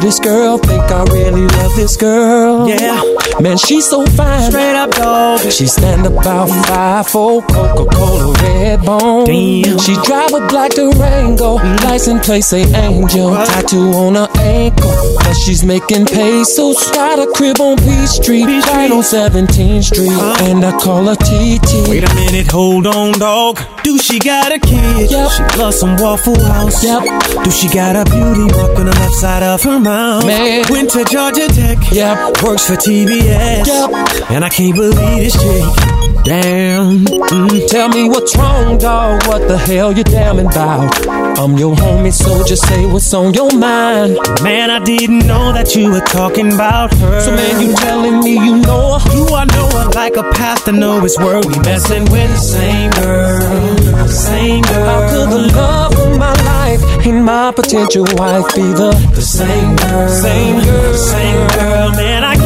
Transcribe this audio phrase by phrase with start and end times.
[0.00, 0.58] introduce you to this girl.
[0.58, 2.68] Think I really love this girl.
[2.68, 3.02] Yeah.
[3.40, 4.50] Man, she's so fine.
[4.50, 5.40] Straight up dog.
[5.50, 9.26] She stand about five four Coca-Cola red bone.
[9.26, 9.78] Damn.
[9.78, 11.54] She drive a black Durango.
[11.84, 13.34] License plate say Angel.
[13.34, 15.09] Tattoo on her ankle.
[15.30, 16.90] But she's making pesos.
[16.90, 18.42] Got a crib on Peachtree.
[18.42, 20.08] Right on 17th Street.
[20.08, 20.44] Uh-huh.
[20.46, 21.88] And I call her TT.
[21.88, 23.60] Wait a minute, hold on, dog.
[23.84, 25.08] Do she got a kid?
[25.08, 25.30] Yep.
[25.30, 26.82] She loves some Waffle House.
[26.82, 27.44] Yep.
[27.44, 30.26] Do she got a beauty mark on the left side of her mouth?
[30.26, 30.64] Man.
[30.68, 31.78] Went to Georgia Tech.
[31.92, 32.42] Yep.
[32.42, 33.68] Works for TBS.
[33.68, 34.30] Yep.
[34.32, 35.99] And I can't believe this chick.
[36.24, 37.04] Damn.
[37.06, 37.66] Mm.
[37.68, 39.26] Tell me what's wrong, dog.
[39.26, 41.08] What the hell you damning about?
[41.38, 44.18] I'm your homie, so just say what's on your mind.
[44.42, 47.20] Man, I didn't know that you were talking about her.
[47.20, 49.10] So man, you telling me you know her?
[49.10, 52.36] Do I know her like a path to know it's where we messing with the
[52.36, 54.84] same girl, same girl.
[54.84, 59.76] How could the love of my life and my potential wife be the, the same
[59.76, 60.08] girl?
[60.08, 61.90] Same girl, same girl.
[61.92, 62.36] Man, I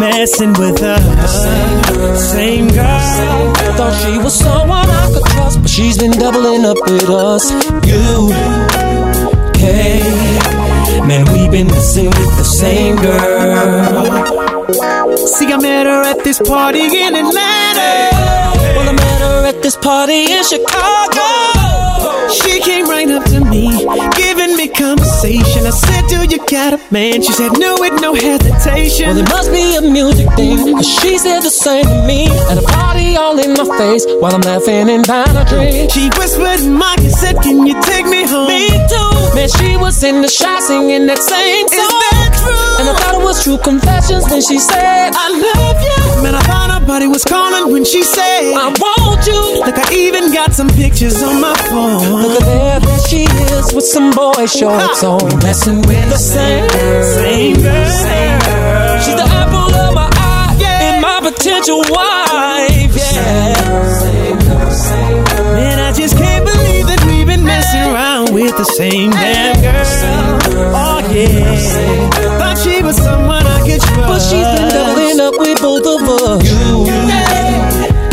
[0.00, 0.98] messing with her.
[1.28, 3.54] Same girl, same girl.
[3.76, 7.50] Thought she was someone I could trust, but she's been doubling up with us.
[7.84, 8.32] You,
[9.60, 10.00] hey,
[11.06, 14.06] man, we've been messing with the same girl.
[15.16, 17.90] See, I met her at this party in Atlanta.
[18.76, 21.28] Well, I met her at this party in Chicago.
[22.30, 23.68] She came right up to me,
[24.16, 24.39] giving
[24.70, 25.66] conversation.
[25.66, 27.22] I said, Do you got a man?
[27.22, 29.08] She said, No, with no hesitation.
[29.08, 32.26] Well, it must be a music thing, cause she said the same to me.
[32.50, 35.90] At a party all in my face, while I'm laughing and buying a drink.
[35.90, 38.48] She whispered in my said, Can you take me home?
[38.48, 39.34] Me too.
[39.34, 42.09] Man, she was in the shot singing that same song.
[42.80, 46.22] And I thought it was true confessions when she said, I love you.
[46.22, 49.64] Man, I thought her body was calling when she said, I want you.
[49.64, 52.22] Look, I even got some pictures on my phone.
[52.22, 55.20] Look at there, there she is with some boy shorts on.
[55.44, 57.04] Messing with the same girl.
[57.14, 59.00] Same girl, same girl.
[59.04, 62.96] She's the apple of my eye and my potential wife.
[62.96, 63.52] Yeah.
[63.52, 65.52] Same girl, same girl, same girl.
[65.54, 69.70] Man, I just can't believe that we've been messing around with the same damn girl.
[70.72, 72.19] Oh yeah, thought
[72.62, 74.08] she was someone I could trust.
[74.10, 76.44] But she's been doubling up with both of us.
[76.44, 76.84] You,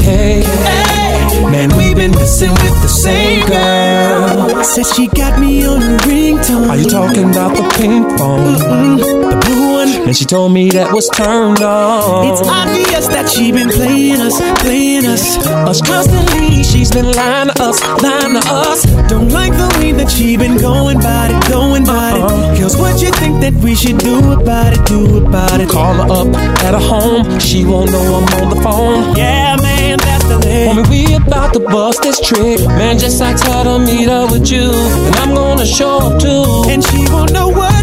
[0.04, 4.64] hey, hey man, we've been messing with the same girl.
[4.64, 6.70] Said she got me on a ringtone.
[6.70, 8.56] Are you talking about the pink phone?
[8.56, 9.30] Mm-hmm.
[9.30, 9.77] The blue.
[10.08, 12.32] And she told me that was turned on.
[12.32, 15.36] It's obvious that she been playing us, playing us.
[15.46, 16.64] us constantly.
[16.64, 18.84] She's been lying to us, lying to us.
[19.12, 22.24] Don't like the way that she been going about it, going about Uh-uh.
[22.24, 22.32] it.
[22.32, 22.56] Uh-huh.
[22.58, 25.68] Girls, what you think that we should do about it, do about it?
[25.70, 26.32] Call her up
[26.64, 27.40] at her home.
[27.40, 29.16] She won't know I'm on the phone.
[29.18, 30.72] Yeah, man, that's the thing.
[30.72, 32.60] Homie, we about to bust this trick.
[32.80, 34.72] Man, just ask her to meet up with you.
[34.72, 36.64] And I'm gonna show up too.
[36.72, 37.77] and she won't know what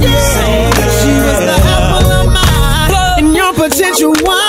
[0.00, 4.39] She was the apple of my eye, and your potential wife.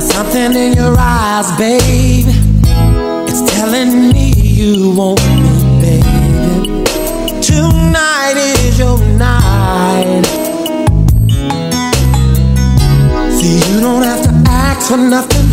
[0.00, 2.24] There's something in your eyes, babe.
[3.28, 5.52] It's telling me you want me,
[5.82, 6.84] baby.
[7.42, 10.24] Tonight is your night.
[13.36, 15.46] See, you don't have to ask for nothing.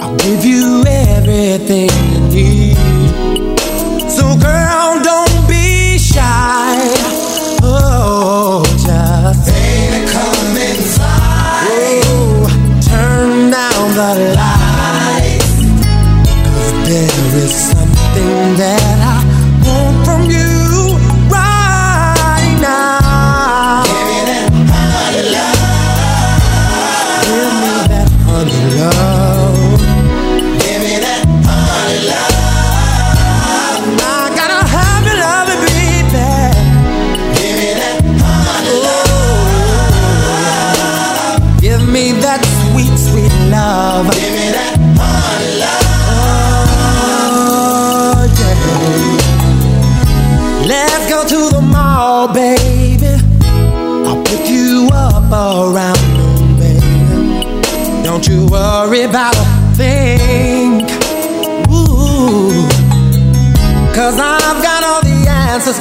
[0.00, 2.19] I'll give you everything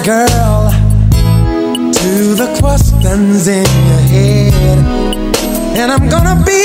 [0.09, 0.71] girl
[1.91, 4.53] to the questions in your head,
[5.77, 6.58] and I'm gonna be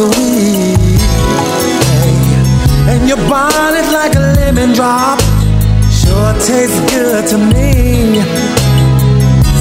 [0.00, 1.00] so weak
[2.88, 5.20] And your body's like a lemon drop.
[6.00, 8.22] Sure tastes good to me.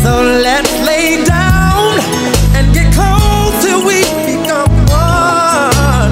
[0.03, 0.11] So
[0.45, 1.99] let's lay down
[2.55, 3.99] And get close till we
[4.31, 6.11] become one.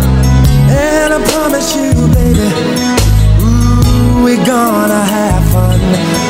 [0.86, 2.50] And I promise you, baby
[3.44, 6.27] Ooh, we're gonna have fun.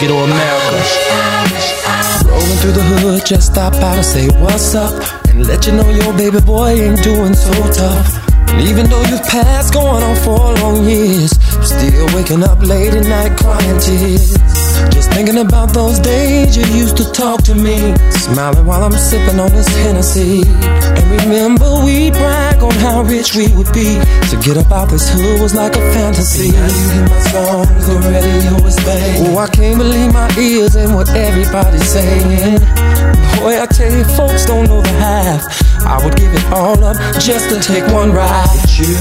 [0.00, 0.78] Ghetto America.
[2.26, 4.94] Rolling through the hood, just stop out and say what's up.
[5.28, 8.06] And let you know your baby boy ain't doing so tough.
[8.50, 11.30] And even though you've passed going on for long years,
[11.62, 14.34] still waking up late at night crying tears.
[14.94, 19.40] Just thinking about those days you used to talk to me, smiling while I'm sipping
[19.40, 20.42] on this Hennessy.
[20.46, 22.10] And remember we
[22.58, 23.98] brag on how rich we would be.
[24.30, 26.52] To get up out this hood was like a fantasy.
[26.52, 29.36] Now you hear my songs, the radio is banging.
[29.36, 32.58] Oh, I can't believe my ears and what everybody's saying.
[33.38, 35.68] Boy, I tell you, folks don't know the half.
[35.86, 38.94] I would give it all up just to take one ride with you.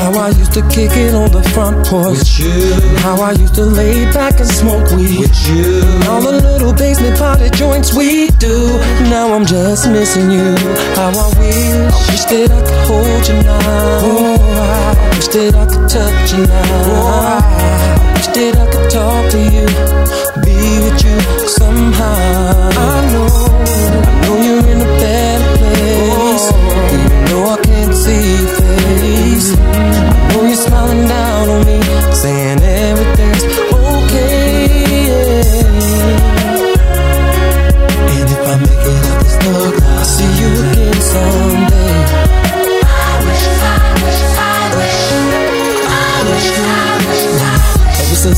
[0.00, 2.98] How I used to kick it on the front porch with you.
[2.98, 5.84] How I used to lay back and smoke weed with you.
[6.08, 8.66] All the little basement party joints we do.
[9.12, 10.56] Now I'm just missing you.
[10.96, 13.58] How I wish, wish that I could hold you now.
[14.04, 16.92] Oh, I wish that I could touch you now.
[16.92, 19.66] Oh, I wish that I could talk to you,
[20.44, 22.68] be with you somehow.
[22.76, 23.28] I know,
[23.96, 25.31] I know you're in a better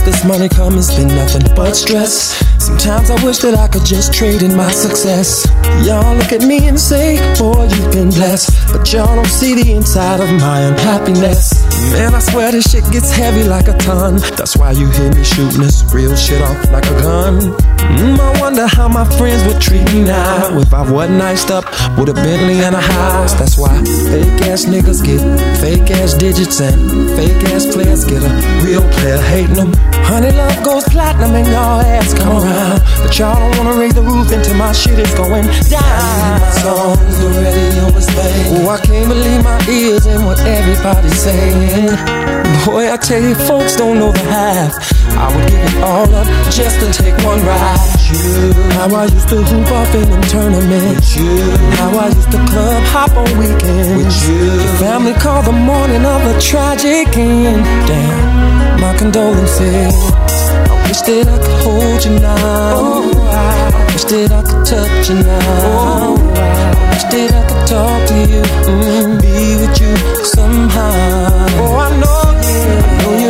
[0.05, 2.37] this money come, it's been nothing but stress.
[2.63, 5.47] Sometimes I wish that I could just trade in my success.
[5.87, 8.51] Y'all look at me and say, boy, you've been blessed.
[8.73, 11.65] But y'all don't see the inside of my unhappiness.
[11.93, 14.17] Man, I swear this shit gets heavy like a ton.
[14.37, 17.74] That's why you hear me shooting this real shit off like a gun.
[17.99, 21.65] Mm, I wonder how my friends would treat me now if I wasn't iced up
[21.99, 23.35] with a Bentley and a house.
[23.35, 23.73] That's why
[24.11, 25.21] fake ass niggas get
[25.61, 28.31] fake ass digits and fake ass players get a
[28.65, 29.73] real player hating them.
[30.09, 32.81] Honey, love goes platinum and y'all ass come around.
[33.03, 36.41] But y'all don't wanna raise the roof until my shit is going down.
[36.41, 38.67] My songs, the radio is playing.
[38.67, 41.97] Oh, I can't believe my ears and what everybody's saying.
[42.67, 44.73] Boy, I tell you, folks don't know the half.
[45.17, 47.74] I would give it all up just to take one ride.
[48.11, 51.17] You, how I used to hoop off in them tournaments.
[51.17, 51.27] You,
[51.79, 53.97] how I used to club hop on weekends.
[53.97, 57.65] With you, your family called the morning of a tragic end.
[57.89, 59.95] Damn, my condolences.
[60.71, 62.37] I wish that I could hold you now.
[62.77, 65.41] Oh, I wish that I could touch you now.
[65.65, 70.93] Oh, I wish that I could talk to you, mm, be with you somehow.
[71.59, 73.24] Oh, I know, yeah, I know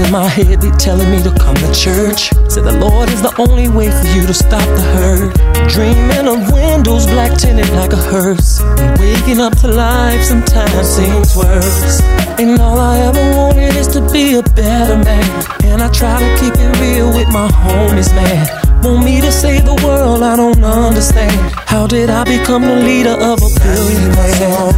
[0.00, 2.32] In my head be telling me to come to church.
[2.48, 5.34] Say the Lord is the only way for you to stop the hurt.
[5.68, 8.62] Dreaming of windows, black tinted like a hearse.
[8.98, 12.00] Waking up to life sometimes seems worse.
[12.40, 15.44] And all I ever wanted is to be a better man.
[15.64, 18.48] And I try to keep it real with my homies, man.
[18.82, 21.59] Want me to save the world, I don't understand.
[21.70, 24.74] How did I become the leader of a billion man?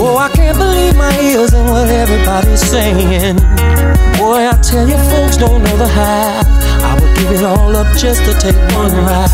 [0.00, 3.36] Oh, I can't believe my ears and what everybody's saying.
[4.16, 6.46] Boy, I tell you, folks don't know the half.
[6.82, 9.28] I would give it all up just to take one ride.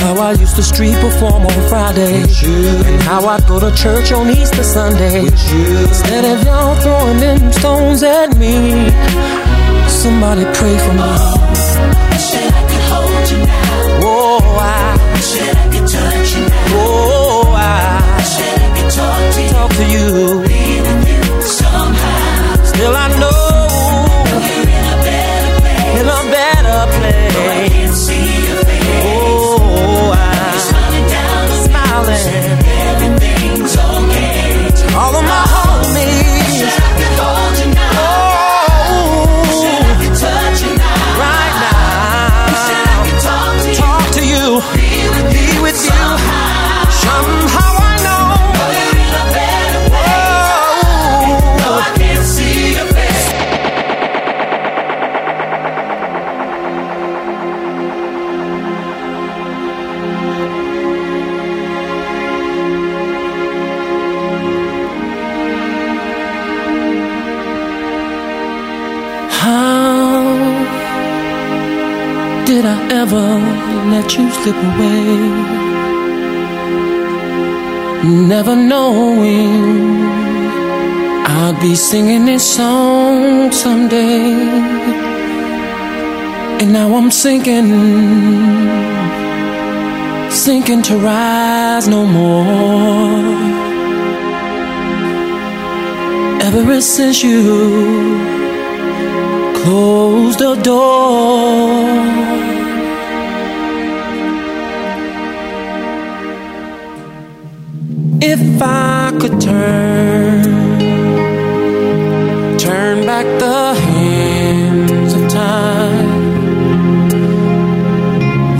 [0.00, 2.22] How I used to street perform on Friday.
[2.22, 5.26] And how I'd go to church on Easter Sunday.
[5.26, 8.88] Instead of y'all throwing them stones at me,
[9.86, 12.59] somebody pray for me.
[16.72, 18.00] Oh, I.
[18.90, 20.29] Talk to you.
[72.60, 73.26] Did I ever
[73.92, 75.16] let you slip away?
[78.34, 79.52] Never knowing
[81.38, 84.32] I'd be singing this song someday.
[86.60, 87.70] And now I'm sinking,
[90.30, 93.24] sinking to rise no more.
[96.42, 98.39] Ever since you
[99.62, 101.70] close the door.
[108.22, 110.42] If I could turn,
[112.58, 116.08] turn back the hands of time,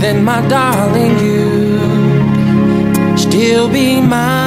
[0.00, 4.40] then my darling, you'd still be mine.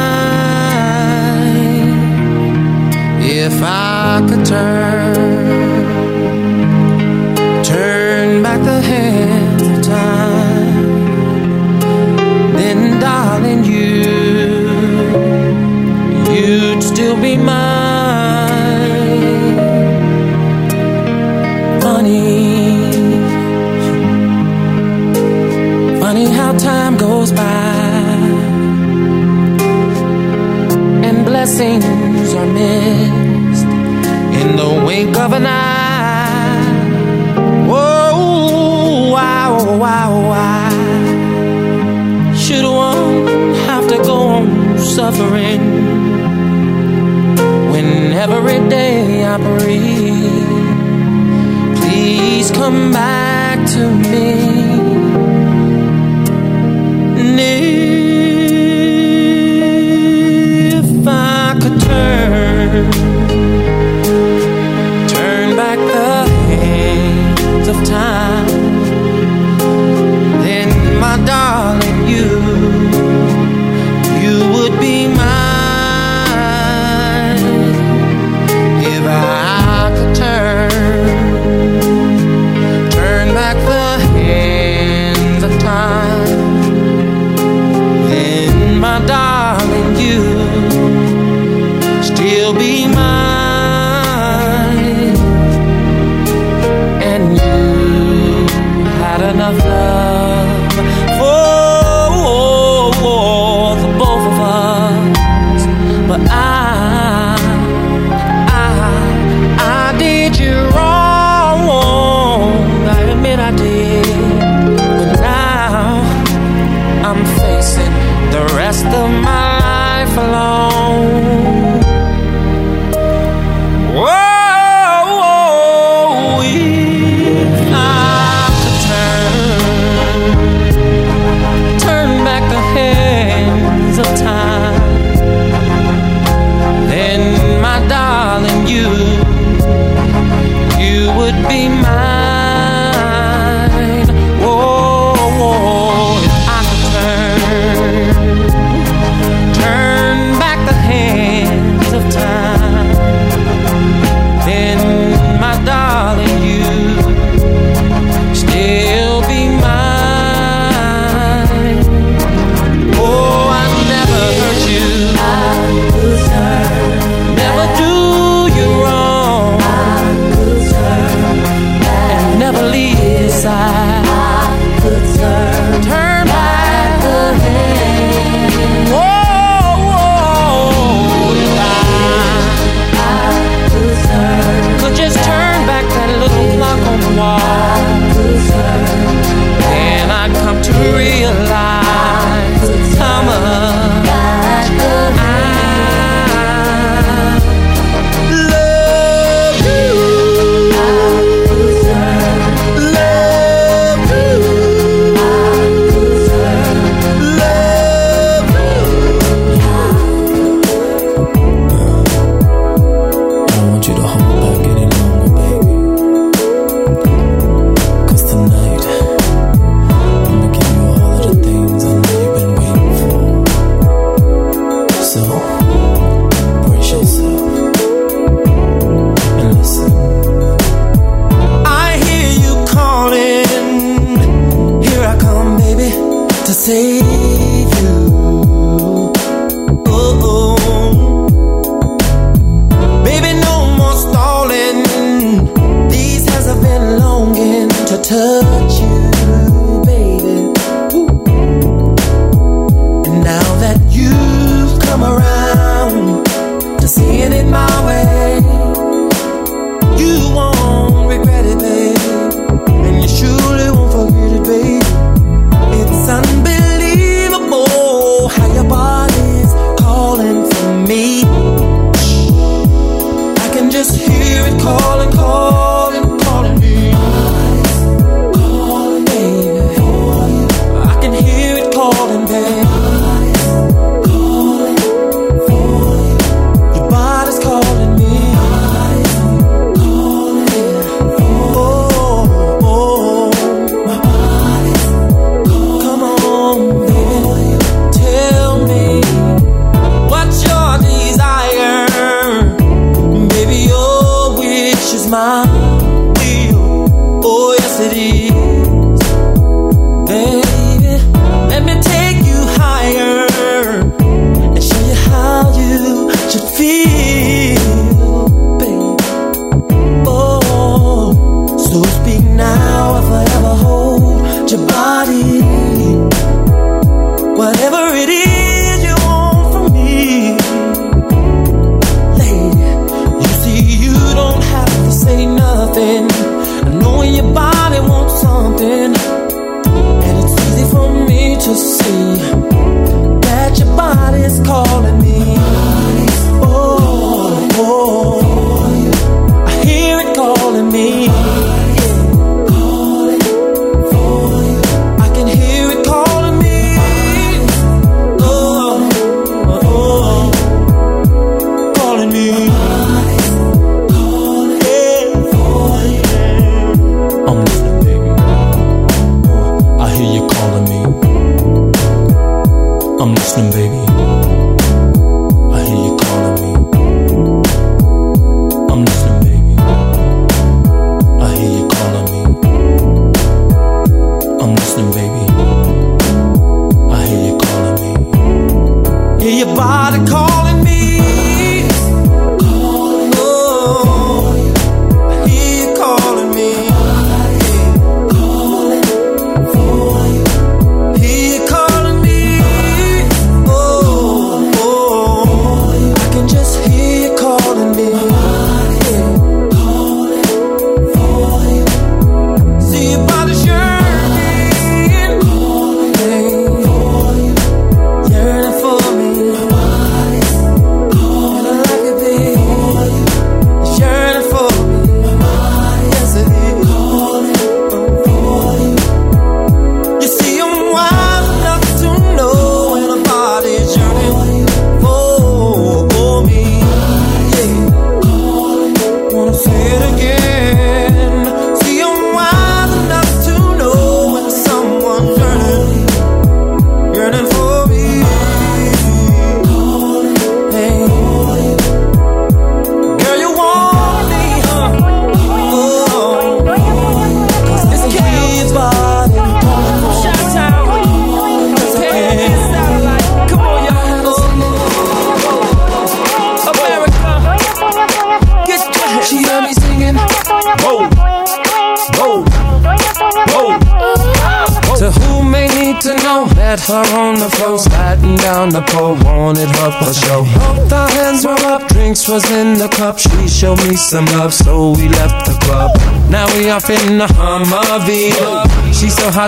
[3.21, 5.62] If I could turn
[17.21, 18.49] be mine.
[21.81, 22.91] Funny,
[25.99, 27.41] funny how time goes by,
[31.07, 33.67] and blessings are missed
[34.41, 36.63] in the wink of an eye.
[37.67, 40.73] Whoa, wow, wow, wow.
[42.35, 45.92] Should one have to go on suffering
[48.13, 50.57] when every day I breathe?
[51.79, 54.82] Please come back to me.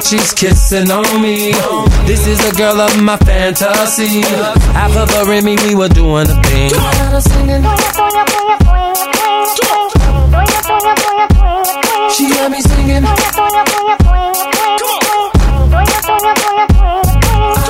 [0.08, 1.52] She's kissing on me.
[2.06, 4.22] This is a girl of my fantasy.
[4.22, 6.70] Half of her and me, we were doing a thing.
[12.12, 13.04] She had me singing.
[13.04, 13.16] I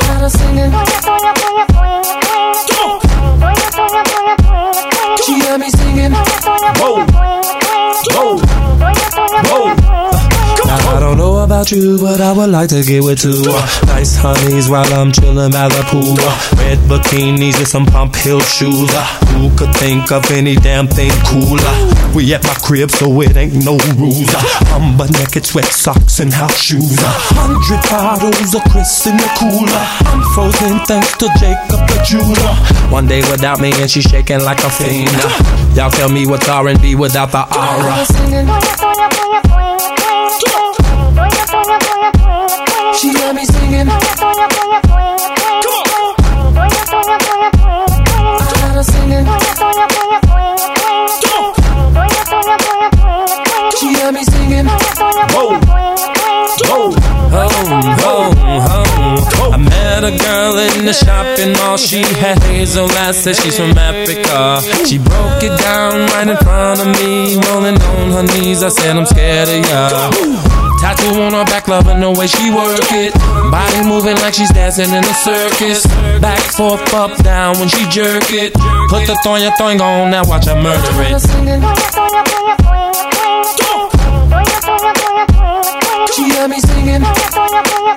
[0.07, 0.84] got her singing.
[11.63, 13.43] You, but I would like to get with two.
[13.87, 16.19] Nice honeys while I'm chillin' by the pool.
[16.59, 18.91] Red bikinis and some pump heel shoes.
[19.31, 21.63] Who could think of any damn thing cooler?
[22.13, 24.27] We at my crib, so it ain't no rules.
[24.75, 26.99] I'm butt naked, sweat socks and house shoes.
[26.99, 29.83] Hundred bottles of Chris in the cooler.
[30.11, 32.55] I'm frozen thanks to Jacob the jeweler.
[32.91, 35.09] One day without me and she shaking like a fiend.
[35.75, 38.94] Y'all tell me what's R&B without the aura.
[43.75, 43.89] Singing.
[53.77, 54.67] She let me singing.
[55.33, 55.59] Whoa.
[56.67, 56.93] Home,
[57.35, 59.53] home, home.
[59.53, 61.77] I met a girl in the shopping mall.
[61.77, 64.61] She had hazel eyes, said she's from Africa.
[64.87, 68.63] She broke it down right in front of me, rolling on her knees.
[68.63, 70.64] I said, I'm scared of ya.
[70.85, 73.11] Tattoo on her back, loving the way she work it.
[73.49, 75.83] Body moving like she's dancing in a circus.
[76.21, 78.53] Back, forth, up, down when she jerk it.
[78.93, 81.21] Put the thong, your thong on, now watch her murder it.
[86.13, 87.94] She got me singing.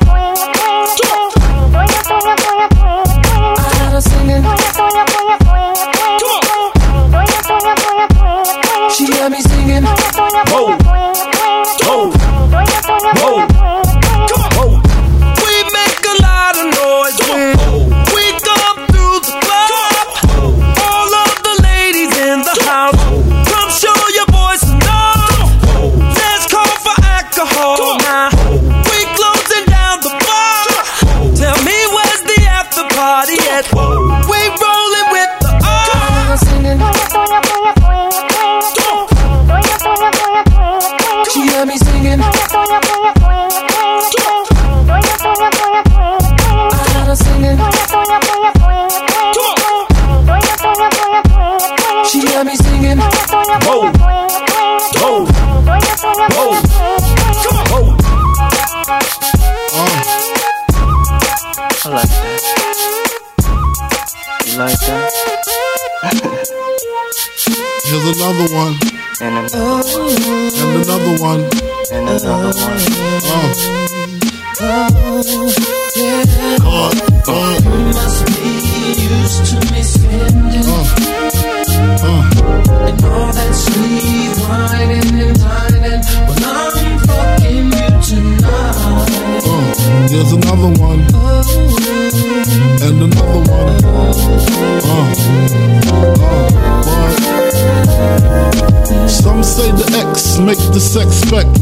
[101.31, 101.58] The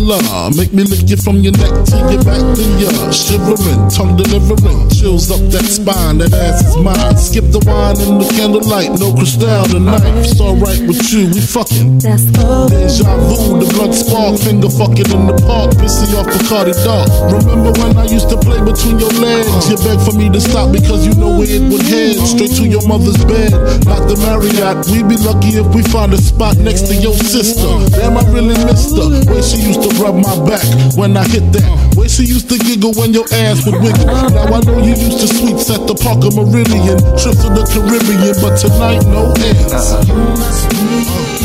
[0.00, 0.50] spectacular.
[0.56, 4.88] Make me lick you from your neck to your back to your shivering, tongue delivering,
[4.90, 6.18] chills up that spine.
[6.18, 7.16] That ass is mine.
[7.16, 10.02] Skip the wine in the candlelight, no crystal tonight.
[10.24, 11.98] It's alright with you, we fucking.
[12.00, 17.08] Deja vu, the blood spark, finger fucking in the park, pissy off the Cardi dark.
[17.30, 19.68] Remember when I used to play between your legs?
[19.68, 22.64] You begged for me to stop because you know where it would head straight to
[22.66, 23.52] your mother's bed.
[23.86, 27.68] Not the Marriott, We'd be lucky if we find a spot next to your sister.
[27.94, 29.08] Damn, I really missed her.
[29.30, 30.64] Way she used to rub my back
[30.96, 31.94] when I hit that.
[31.96, 34.06] Way she used to giggle when your ass would wiggle.
[34.06, 38.34] Now I know you used to sweeps at the Parker Meridien, trips to the Caribbean,
[38.40, 39.92] but tonight no ends.
[40.08, 40.80] You must be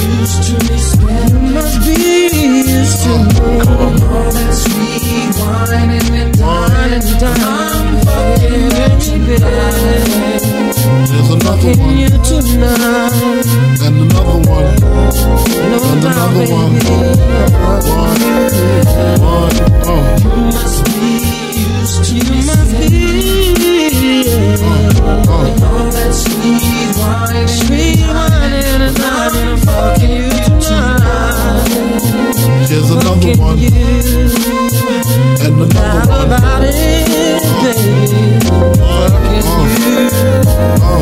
[0.07, 0.79] used to me.
[1.27, 1.99] You must be
[2.63, 3.59] used to me.
[4.31, 7.95] That sweet wine and dine and dine.
[10.45, 10.85] Fucking.
[11.05, 11.99] There's another one.
[13.85, 15.44] And another one.
[15.65, 16.73] No and another one.
[17.89, 18.21] One.
[19.19, 19.57] One.
[19.87, 20.05] Oh.
[20.21, 21.01] You must be
[21.57, 22.93] used to You must be.
[24.61, 24.69] Uh,
[25.27, 25.45] uh.
[25.45, 27.47] And all that sweet wine.
[27.47, 29.33] Sweet wine and a night.
[29.35, 30.29] And I'm you
[30.61, 31.69] tonight.
[32.69, 33.57] Here's another one.
[35.41, 36.25] And another one.
[36.25, 37.45] About it, baby.
[38.77, 39.45] Fucking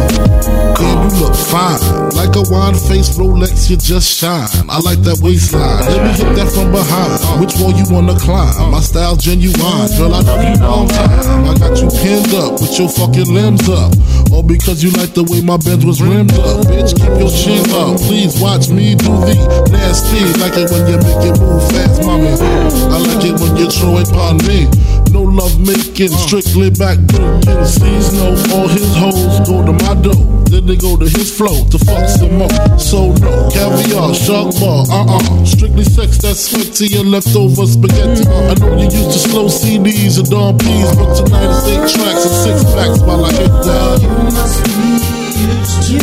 [0.08, 0.13] you.
[0.46, 1.80] Girl, you look fine.
[2.14, 4.48] Like a wine face Rolex, you just shine.
[4.70, 5.86] I like that waistline.
[5.88, 7.20] Let me hit that from behind.
[7.40, 8.72] Which wall you wanna climb?
[8.72, 9.56] My style genuine.
[9.96, 11.48] Girl, I know you long time.
[11.48, 13.94] I got you pinned up with your fucking limbs up.
[14.32, 16.66] All because you like the way my Benz was rimmed up.
[16.68, 18.02] Bitch, keep your chin up.
[18.04, 19.36] Please watch me do the
[19.72, 20.26] nasty.
[20.42, 22.34] Like it when you make it move fast, mommy.
[22.34, 24.68] I like it when you throw it upon me.
[25.14, 27.66] No love making, strictly back breaking.
[27.66, 30.18] Cease no all his hoes go to my door.
[30.50, 32.50] then they go to his flow to fuck some more.
[32.80, 35.46] So no, caviar, shark bar, uh-uh.
[35.46, 38.26] Strictly sex, that's sweat to your leftover spaghetti.
[38.26, 41.86] Uh, I know you used to slow CDs and Don P's, but tonight it's eight
[41.94, 44.02] tracks and six packs while I hit that.
[44.02, 44.98] You must be
[45.46, 45.94] used to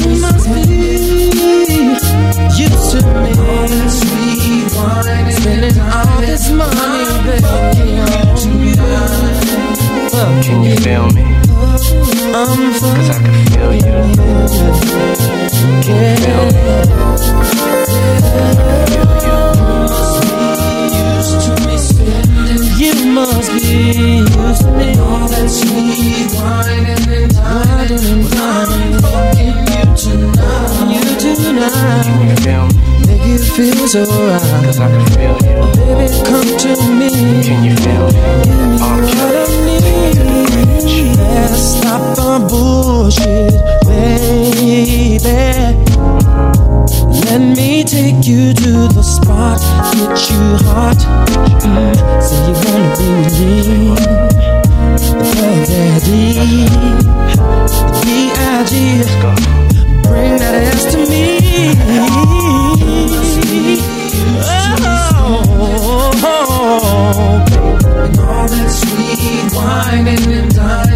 [2.55, 3.33] You used to me.
[3.91, 8.70] Sweet wine Spending all this money, baby,
[10.21, 10.43] you.
[10.43, 11.23] Can you feel me?
[12.35, 13.81] Um, Cause I can feel you.
[15.83, 16.61] Can you feel me?
[16.61, 19.41] I can feel you.
[22.81, 24.89] You must be used to me.
[24.99, 27.05] All that sweet wine and
[27.35, 29.01] dining and dining.
[29.01, 30.91] fucking you tonight.
[30.91, 32.05] You tonight.
[32.05, 32.73] Can you feel me?
[33.07, 34.65] Make you feel so right.
[34.65, 35.61] Cause I can feel you.
[35.77, 37.11] Baby, come to me.
[37.45, 38.21] Can you feel me?
[38.45, 39.50] Give me
[41.57, 43.55] Stop the bullshit,
[43.87, 45.31] baby.
[47.27, 49.61] Let me take you to the spot,
[49.95, 51.01] get you hot.
[51.63, 53.95] Mm, say you wanna be with me,
[55.67, 56.25] daddy,
[58.03, 58.73] B.I.G.
[60.03, 61.25] Bring that ass to me.
[62.03, 62.75] Oh,
[68.03, 70.90] and all that sweet wine and dining.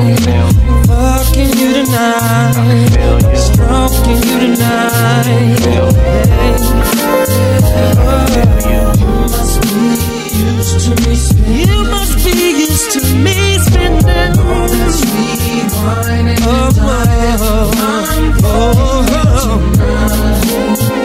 [0.00, 2.54] Fucking you tonight.
[2.94, 3.36] Feel you.
[3.36, 5.58] Stroking you tonight.
[5.60, 7.20] Feel me.
[10.90, 17.70] You must be used to me spending all that sweet wine and oh, oh,
[18.44, 19.02] oh,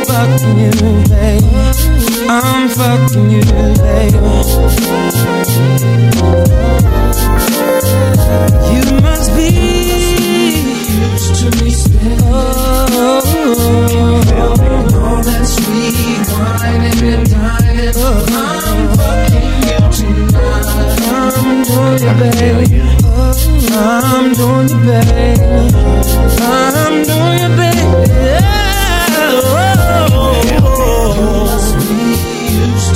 [0.08, 0.72] fucking you,
[1.10, 1.46] baby.
[2.30, 3.44] I'm fucking you,
[3.76, 4.20] baby.
[17.92, 18.06] To.
[18.06, 20.66] I'm fucking you tonight.
[21.12, 22.82] I'm doing you, baby.
[23.78, 25.42] I'm doing you, baby.
[26.42, 27.86] I'm doing you, baby.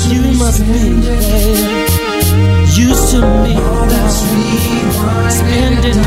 [0.10, 1.89] You must be, baby.
[2.30, 3.56] Used to me,
[5.30, 6.00] spending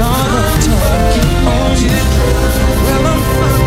[0.00, 1.98] all the time on you.
[2.84, 3.57] Well, I'm fucking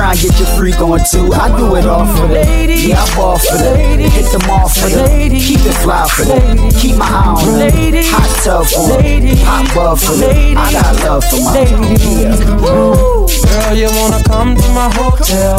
[0.00, 1.28] try and get your freak on too.
[1.34, 2.40] I do it all for the
[2.72, 6.40] Yeah, I ball for the Hit them off for the Keep it fly for the
[6.80, 8.04] Keep my eye on them.
[8.08, 9.36] Hot tub for them.
[9.44, 10.56] Hot bub for them.
[10.56, 13.30] I got love for my yeah.
[13.50, 15.58] Girl, you wanna come to my hotel?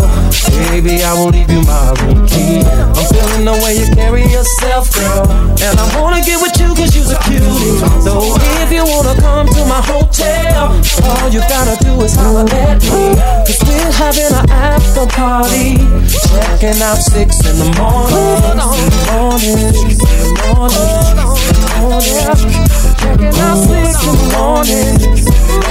[0.71, 2.63] Baby, I will leave you my room key.
[2.63, 5.27] I'm feeling the way you carry yourself, girl.
[5.59, 7.77] And I wanna get with you cause you're a cutie.
[8.01, 8.33] So
[8.63, 13.15] if you wanna come to my hotel, all you gotta do is holler at me.
[13.45, 15.77] Cause we're having an after party.
[16.59, 18.57] Checking out six in the morning.
[18.57, 19.71] Morning, morning,
[20.55, 21.01] morning.
[22.99, 24.95] Checking out six in the morning.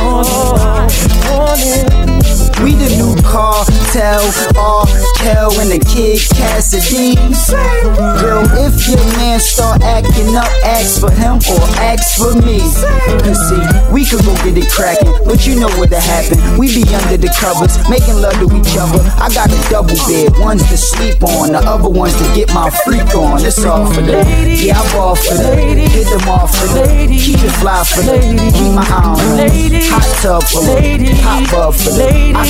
[0.03, 0.91] Morning,
[1.29, 2.40] morning.
[2.63, 4.21] We the new cartel,
[4.61, 4.85] R.
[5.17, 7.17] Kel and the kid Cassidy.
[8.21, 12.61] Girl, if your man start acting up, ask for him or ask for me.
[13.25, 16.37] Cause see, we could go get it cracking, but you know what'll happen.
[16.61, 19.01] We be under the covers, making love to each other.
[19.17, 22.69] I got a double bed, one's to sleep on, the other one's to get my
[22.85, 23.41] freak on.
[23.41, 24.21] It's all for the
[24.61, 28.21] yeah, I ball for the get them off for the keep it fly for the
[28.21, 29.49] keep my eye on them.
[29.89, 32.50] Hot tub for the hot bub for the I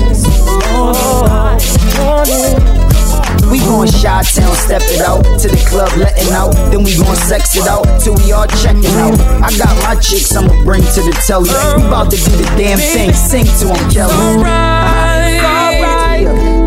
[3.51, 6.53] We gon' shot town, step it out to the club, letting out.
[6.71, 9.19] Then we gon' sex it out till we all checking out.
[9.43, 11.49] I got my chicks, I'ma bring to the telly.
[11.75, 14.13] We to do the damn thing, sing to them, Kelly.
[14.39, 15.41] Alright,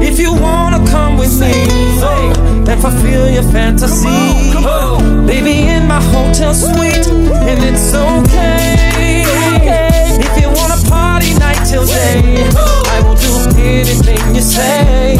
[0.05, 1.67] if you wanna come with me
[2.05, 9.25] oh, and fulfill your fantasy, oh, baby, in my hotel suite, and it's okay.
[10.21, 12.84] If you wanna party night till day, oh,
[13.15, 15.17] I will do anything you say.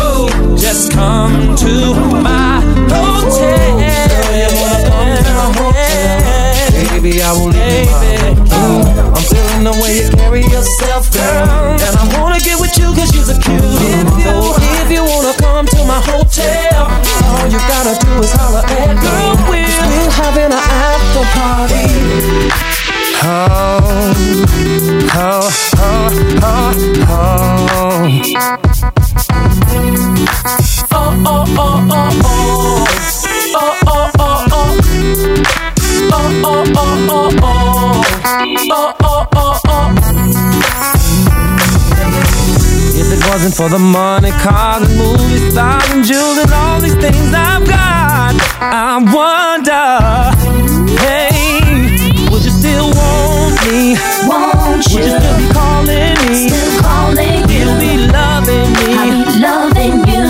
[0.57, 3.79] Just come to my hotel.
[3.79, 6.91] Girl, you wanna come to my hotel?
[6.91, 9.15] Baby, I will leave my.
[9.15, 11.79] I'm feeling the way you carry yourself, girl.
[11.79, 14.03] And I wanna get with you cause you're a cutie.
[14.27, 18.97] So if you wanna come to my hotel, all you gotta do is holler at
[18.97, 19.07] me.
[19.07, 22.84] Cause we're having an after party.
[23.27, 24.13] Oh,
[25.15, 25.49] oh,
[25.79, 26.11] oh,
[26.43, 26.73] oh,
[27.09, 27.25] oh.
[30.93, 32.87] Oh, oh, oh, oh, oh.
[33.57, 34.71] Oh, oh, oh, oh.
[36.13, 38.05] Oh, oh, oh, oh, oh.
[38.71, 39.89] Oh, oh, oh, oh.
[42.97, 46.95] If it wasn't for the money, cars and movies, stars and jewels and all these
[46.97, 50.01] things I've got, I wonder,
[51.01, 51.61] hey,
[52.75, 53.95] still want me?
[54.27, 56.49] Won't Would you you still be calling me?
[56.51, 57.63] still calling you?
[57.63, 58.89] You'll be loving me.
[58.99, 60.27] I be loving you.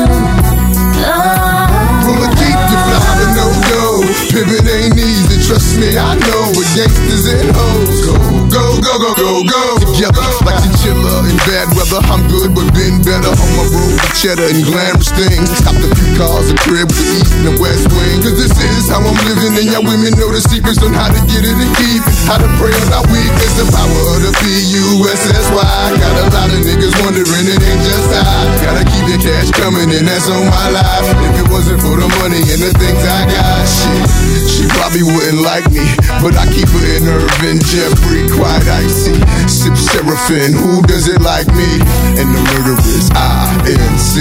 [1.08, 2.04] Oh.
[2.04, 3.84] Will I keep you fly to no go?
[4.28, 6.52] Pivot ain't easy, trust me, I know.
[6.52, 8.12] With gangsters and hoes, go,
[8.52, 9.62] go, go, go, go, go.
[9.80, 12.06] Together, like chinchilla in bad weather.
[12.10, 15.46] I'm good, but been better on my road with cheddar and glamorous things.
[15.58, 18.22] Stopped a few cars, a crib with the east and the west wing.
[18.22, 21.20] Cause this is how I'm living, and y'all women know the secrets on how to
[21.30, 22.14] get it and keep it.
[22.26, 25.62] How to pray on our weakness, the power of the P-U-S-S-Y.
[25.98, 28.24] Got a lot of niggas wondering, it ain't just I.
[28.62, 31.06] Gotta keep the cash coming, and that's on my life.
[31.14, 35.42] If it wasn't for the money and the things I got, shit, she probably wouldn't
[35.42, 35.84] like me.
[36.22, 39.18] But I keep her in Irvin, Jeffrey, quite icy.
[39.44, 41.83] Sip Seraphim, who does it like me?
[42.18, 44.14] And the murderers, I-N-C.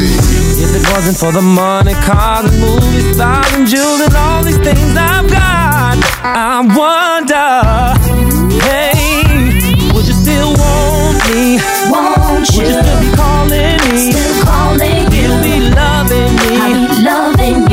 [0.63, 4.57] If it wasn't for the money, cars and movies, stars and jewels and all these
[4.57, 7.51] things I've got, I wonder,
[8.63, 11.59] hey, would you still want me?
[11.91, 14.11] Won't Would you still be calling me?
[14.11, 15.21] Still calling you.
[15.23, 16.49] You'll be loving me.
[16.57, 17.72] I'll be loving you.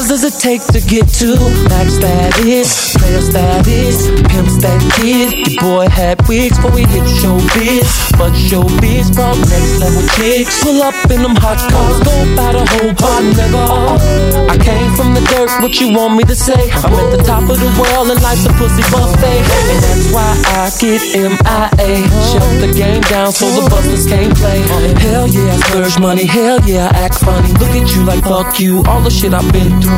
[0.00, 1.36] Girls does it take to get to
[1.68, 5.52] max status, player status, pimp that kid?
[5.52, 10.62] Your boy had wigs before we hit showbiz, but showbiz brought next level chicks.
[10.62, 14.50] Pull up in them hot cars, go by the whole bar, nigga.
[14.50, 16.70] I came from the dirt, what you want me to say?
[16.70, 20.30] I'm at the top of the world and life's a pussy buffet, and that's why
[20.56, 22.08] I get MIA.
[22.30, 24.60] Shut the game down so the busters can't play.
[25.04, 26.26] Hell yeah, I splurge money.
[26.26, 27.52] Hell yeah, I act funny.
[27.54, 28.82] Look at you like fuck you.
[28.86, 29.89] All the shit I've been through.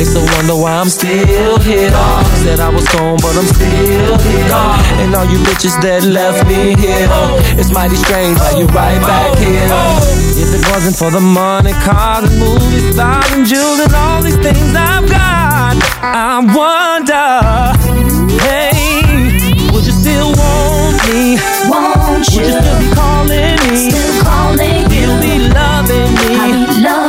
[0.00, 1.90] It's a wonder why I'm still here.
[2.42, 4.52] Said I was gone, but I'm still here.
[5.02, 7.08] And all you bitches that left me here.
[7.58, 9.66] It's mighty strange how you right back here.
[10.38, 14.38] If it wasn't for the money, cars and movies, stars and jewels and all these
[14.38, 17.74] things I've got, I wonder,
[18.46, 18.70] hey,
[19.74, 21.38] would you still want me?
[21.66, 22.46] Won't Would you?
[22.46, 23.90] you still be calling me?
[23.90, 24.98] Still calling you.
[25.02, 26.28] You'll be loving me.
[26.38, 27.07] Be loving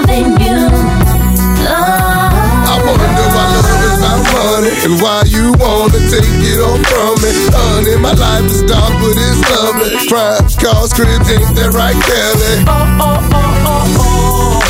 [4.90, 7.34] and why you wanna take it all from me.
[7.54, 9.92] Honey, my life is dark, but it's lovely.
[10.10, 12.66] Crime, cars, cribs, ain't that right, Kelly?
[12.66, 14.70] Oh, oh, oh, oh, oh.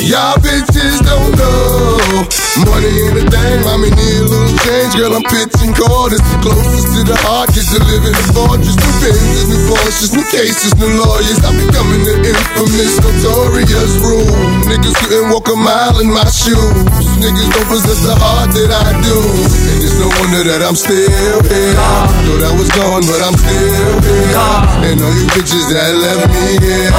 [0.00, 2.26] Y'all bitches don't know.
[2.66, 4.98] Money ain't a thing, mommy need a little change.
[4.98, 6.18] Girl, I'm pitching quarters.
[6.42, 8.74] Closest to the heart, get to live in a fortress.
[8.74, 11.38] New Benzes, new Porsches, new cases, new lawyers.
[11.46, 14.26] I'm becoming the infamous, notorious rule.
[14.66, 17.06] Niggas couldn't walk a mile in my shoes.
[17.22, 19.18] Niggas don't possess the heart that I do.
[19.70, 21.38] And it's no wonder that I'm still here.
[21.38, 23.70] Thought I was gone, but I'm still
[24.02, 24.34] here.
[24.82, 26.90] And all you bitches that left me here.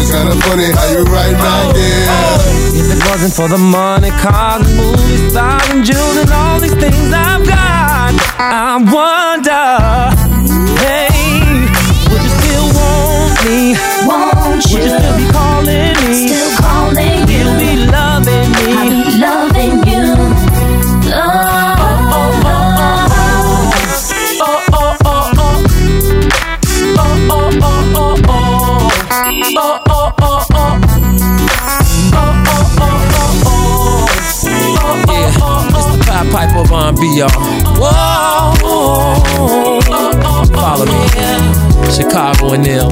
[0.00, 2.08] It's kinda funny how you right back here.
[2.72, 6.74] If it wasn't for the money, cars and movies, stars and jewels and all these
[6.74, 9.62] things I've got, I wonder,
[10.82, 11.06] hey,
[12.10, 13.78] would you still want me?
[14.10, 14.88] Won't Would you you?
[14.90, 16.26] still be calling me?
[16.26, 17.38] Still calling you.
[17.38, 19.04] You'll be loving I'll me.
[19.06, 19.81] be loving
[36.32, 37.28] Piper of R&B, y'all.
[37.78, 38.54] Whoa,
[40.54, 40.92] follow me,
[41.92, 42.90] Chicago and them.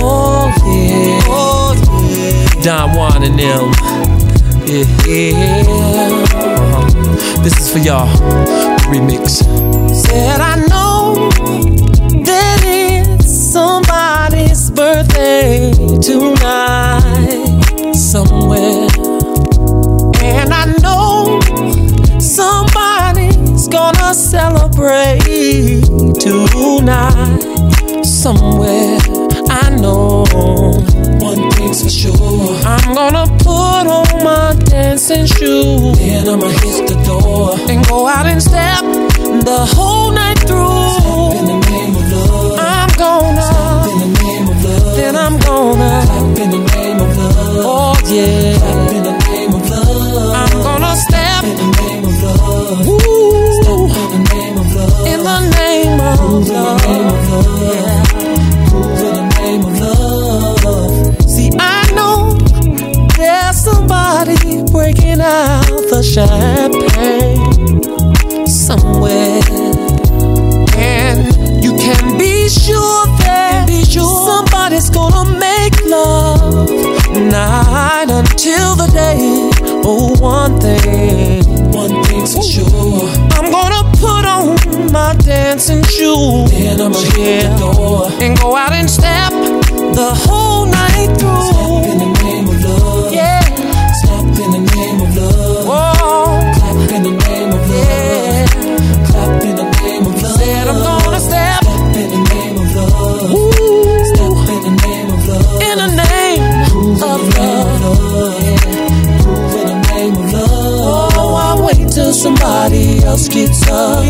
[0.00, 1.74] oh yeah, oh
[2.10, 2.62] yeah.
[2.62, 3.72] Don Juan and them.
[4.66, 5.62] Yeah.
[6.34, 7.42] Uh-huh.
[7.44, 8.08] This is for y'all.
[8.90, 9.44] Remix.
[9.94, 11.30] Said I know
[12.24, 15.70] that it's somebody's birthday
[16.02, 18.88] tonight somewhere.
[28.26, 28.98] Somewhere.
[29.62, 30.24] I know
[31.28, 32.58] one thing's for sure.
[32.74, 35.96] I'm gonna put on my dancing shoes.
[35.98, 38.82] Then I'ma hit the door and go out and step
[39.50, 40.86] the whole night through.
[40.98, 42.58] Step in the name of love.
[42.74, 43.46] I'm gonna.
[43.46, 44.96] Step in the name of love.
[44.98, 45.92] Then I'm gonna.
[46.06, 47.64] Step in the name of love.
[47.70, 48.58] Oh yeah.
[48.58, 50.34] Step in the name of love.
[50.40, 52.88] I'm gonna step in the name of love.
[52.90, 53.62] Ooh.
[53.62, 55.06] Step in the name of love.
[55.12, 56.80] In the name of love.
[57.74, 57.95] Yeah.
[65.26, 67.36] Out the champagne
[68.46, 69.42] somewhere.
[70.78, 73.66] And you can be sure that
[74.26, 76.70] somebody's gonna make love
[77.10, 79.50] night until the day.
[79.84, 83.08] Oh, one thing, one thing's for sure.
[83.36, 86.50] I'm gonna put on my dancing shoes.
[86.50, 89.32] Then I'ma hit the door and go out and step
[90.00, 91.65] the whole night through.
[112.36, 114.04] Somebody else gets up.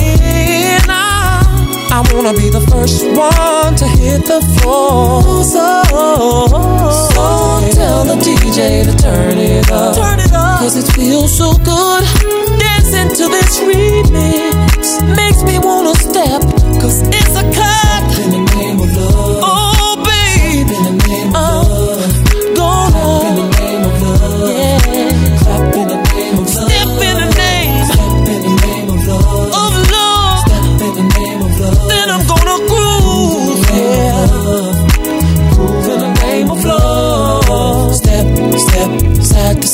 [1.88, 5.22] I wanna be the first one to hit the floor.
[5.44, 5.82] So,
[7.14, 9.96] so tell the DJ to turn it up.
[9.96, 10.60] Turn it up.
[10.60, 12.04] Cause it feels so good.
[12.58, 16.42] Dancing to this remix makes me wanna step.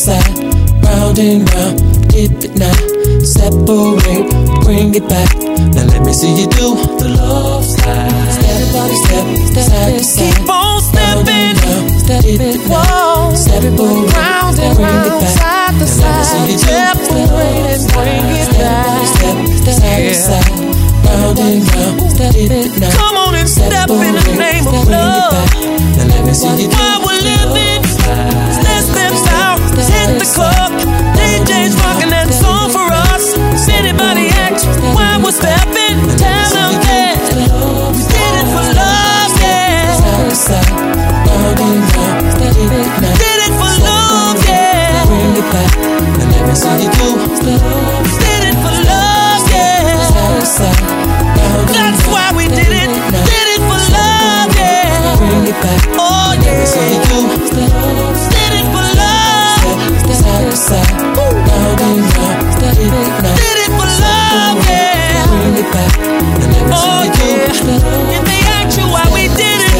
[0.02, 0.34] Side,
[0.82, 1.78] round and round,
[2.10, 2.74] dip it now,
[3.22, 4.26] separate,
[4.66, 5.30] bring it back.
[5.78, 8.10] Now let me see you do the love slide.
[8.34, 9.26] Step by step,
[9.62, 10.34] side to side.
[10.34, 11.54] Keep on stepping,
[12.02, 19.06] step it whoa, separate, round and round, side to side, separate and bring it back.
[19.06, 20.50] Step, by step, side to side,
[21.06, 22.90] round and round, step it now.
[22.90, 25.46] Come on and step in the name of love.
[25.94, 27.86] Now let me see you do While we're living,
[30.22, 30.70] the club.
[31.18, 33.34] DJ's rocking that song for us.
[33.66, 39.98] Anybody asks why we're stepping, tell them that we did it for love, yeah.
[39.98, 40.70] side to side,
[41.26, 43.14] round and round, it now.
[43.18, 45.02] Did it for love, yeah.
[45.10, 45.70] Bring it back.
[46.18, 47.08] Now let me see you do
[48.22, 50.06] Did it for love, yeah.
[50.06, 50.82] side to side,
[51.34, 52.90] round and That's why we did it.
[53.10, 55.18] Did it for love, yeah.
[55.18, 55.80] bring it back.
[55.98, 57.10] Oh Let me see you
[57.58, 58.31] yeah.
[60.72, 63.34] Side to round and round, step it now.
[63.36, 65.26] Did it for love, yeah.
[65.28, 65.92] Bring it back.
[66.40, 67.46] Now let me Oh you yeah.
[67.56, 67.72] do
[68.16, 69.76] If they ask you why we did it,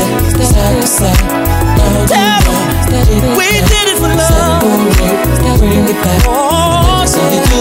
[0.53, 1.23] side to side,
[2.13, 2.45] and
[3.39, 4.63] we did it for love.
[5.59, 6.21] Bring it back.
[6.29, 7.51] Oh See you yeah.
[7.51, 7.61] do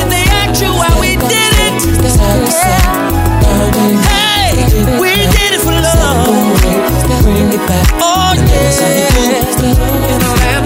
[0.00, 1.74] If they ask you why we did it,
[2.10, 2.86] side to side,
[3.42, 4.06] round and round.
[4.06, 6.26] hey, we did it for love.
[7.24, 7.86] Bring it back.
[8.00, 8.66] Oh yeah.
[10.12, 10.64] In a land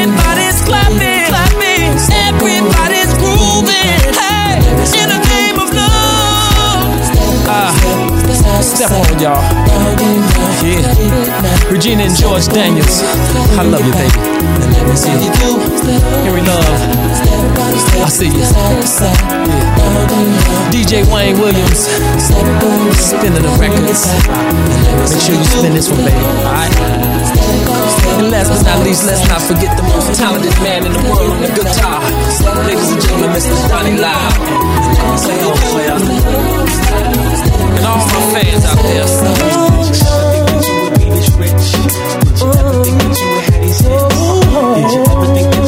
[0.00, 1.92] everybody's clapping, clapping,
[2.24, 4.00] everybody's grooving.
[4.16, 4.56] Hey,
[4.96, 5.20] in the
[5.60, 6.88] of love.
[7.44, 7.72] Ah,
[8.62, 9.44] step on, y'all.
[10.64, 11.70] Yeah.
[11.70, 13.02] Regina and George Daniels.
[13.58, 14.40] I love you, baby.
[14.80, 14.96] Do
[16.24, 16.64] Henry Love.
[18.00, 18.44] I see you.
[20.72, 21.88] DJ Wayne Williams.
[22.96, 24.06] Spinning the records.
[25.12, 26.16] Make sure you spin this one, baby.
[26.16, 27.29] Alright?
[28.20, 31.32] And last but not least, let's not forget the most talented man in the world
[31.32, 32.04] on the guitar.
[32.68, 33.56] Ladies and gentlemen, Mr.
[33.72, 35.16] On,
[35.72, 35.96] player.
[37.76, 39.08] And all my fans out there.
[44.52, 45.59] I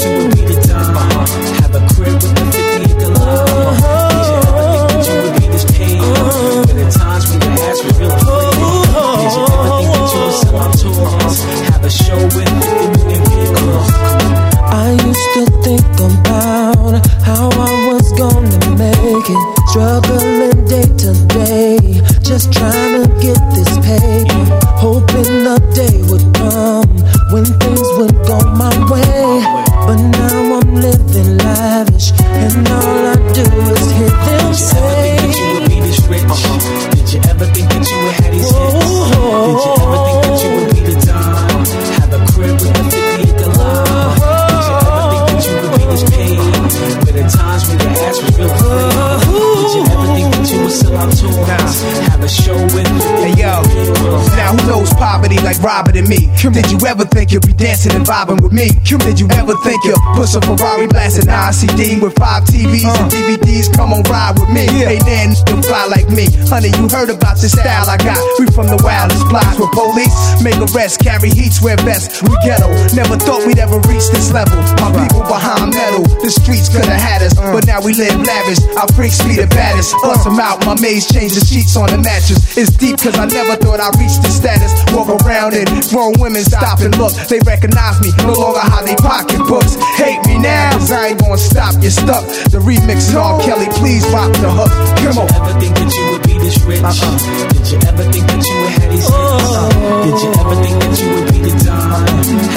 [57.82, 58.68] dancing and vibing with me?
[59.02, 63.10] Did you ever think you'd push a Ferrari blasting ICD with five TVs and uh.
[63.10, 63.74] DVDs?
[63.74, 64.68] Come on, ride with me.
[64.70, 66.30] Ain't there n- fly like me.
[66.46, 68.18] Honey, you heard about this style I got.
[68.38, 70.14] We from the wildest blocks with police.
[70.42, 72.22] Make arrests, carry heat, wear vests.
[72.22, 72.70] We ghetto.
[72.94, 74.56] Never thought we'd ever reach this level.
[74.78, 76.06] My people behind metal.
[76.22, 77.52] The streets could have had us, uh.
[77.52, 78.62] but now we live lavish.
[78.78, 79.94] Our freaks be the baddest.
[79.94, 80.14] Uh.
[80.14, 82.56] Bust 'em out, my maids change the sheets on the mattress.
[82.56, 84.70] It's deep cause I never thought I'd reach this status.
[84.94, 87.12] Walk around and grown women stop and look.
[87.26, 87.71] They recognize
[88.02, 89.76] me, no longer how they pocketbooks.
[89.96, 92.24] Hate me now, cause I ain't gonna stop, you're stuck.
[92.50, 93.40] The remix and R.
[93.42, 94.72] Kelly, please rock the hook.
[95.02, 95.28] Come on.
[95.32, 96.82] ever think that you would be this rich?
[96.82, 97.48] Uh-uh.
[97.54, 99.12] Did you ever think that you would have these hits?
[99.12, 99.70] Oh.
[100.02, 102.06] Did you ever think that you would be the Don?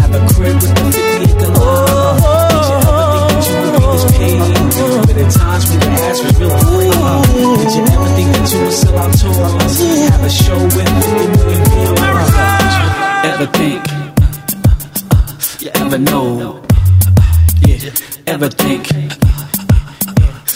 [0.01, 2.19] Have a crib with a 50 acre lot?
[2.49, 4.41] Did you ever think that you would be this paid?
[5.05, 6.91] But at times when your ass was real free.
[7.55, 9.75] Did you ever think that you would sell out tours?
[10.09, 11.99] Have a show with 50 million views?
[13.25, 14.04] Ever think?
[15.85, 16.63] Ever know?
[17.61, 17.91] Yeah,
[18.25, 18.89] ever think?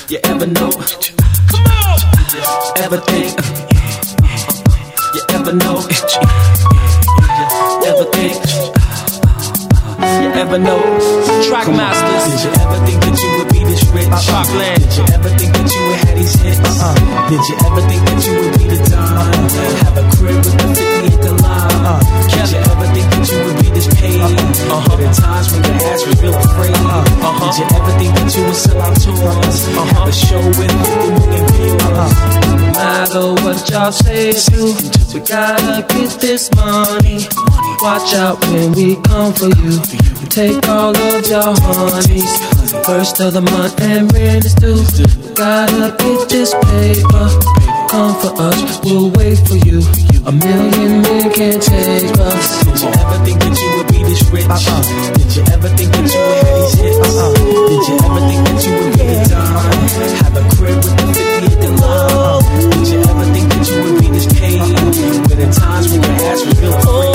[0.09, 0.71] You ever know?
[2.81, 3.37] Ever think?
[5.13, 5.77] You ever know?
[7.85, 8.41] Ever think?
[10.01, 10.81] You ever know?
[11.45, 12.25] Trackmasters.
[12.31, 14.09] Did you ever think that you would be this rich?
[14.09, 14.81] Parkland.
[14.81, 16.59] Did you ever think that you would have these hits?
[16.59, 17.29] Uh-uh.
[17.29, 17.81] Did you ever
[36.29, 37.25] this money.
[37.81, 39.81] Watch out when we come for you.
[40.29, 42.33] Take all of your honeys.
[42.85, 44.77] First of the month and rent is due.
[45.33, 47.25] Gotta get this paper.
[47.89, 49.81] Come for us, we'll wait for you.
[50.29, 52.45] A million men can't take us.
[52.61, 54.45] Did you ever think that you would be this rich?
[54.45, 55.13] Uh-uh.
[55.17, 57.09] Did you ever think that you would have these hits?
[57.09, 57.33] Uh-uh.
[57.73, 59.89] Did you ever think that you would be the dime?
[60.21, 62.69] Have a crib with the 50 at the line?
[62.69, 64.59] Did you ever think that you would be this paid?
[64.59, 67.13] When the times when your ass was real free?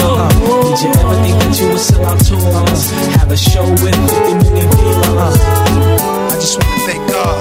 [0.65, 2.83] Did you ever think that you would sell out tours?
[3.17, 4.97] Have a show with 50 million views?
[5.15, 7.37] I just want to thank God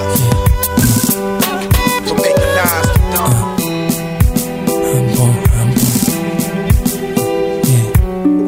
[2.08, 2.64] for making the
[3.14, 3.34] dumb.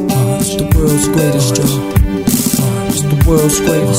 [0.09, 1.65] Uh, it's the world's greatest, Joe.
[2.63, 3.96] Uh, it's the world's greatest.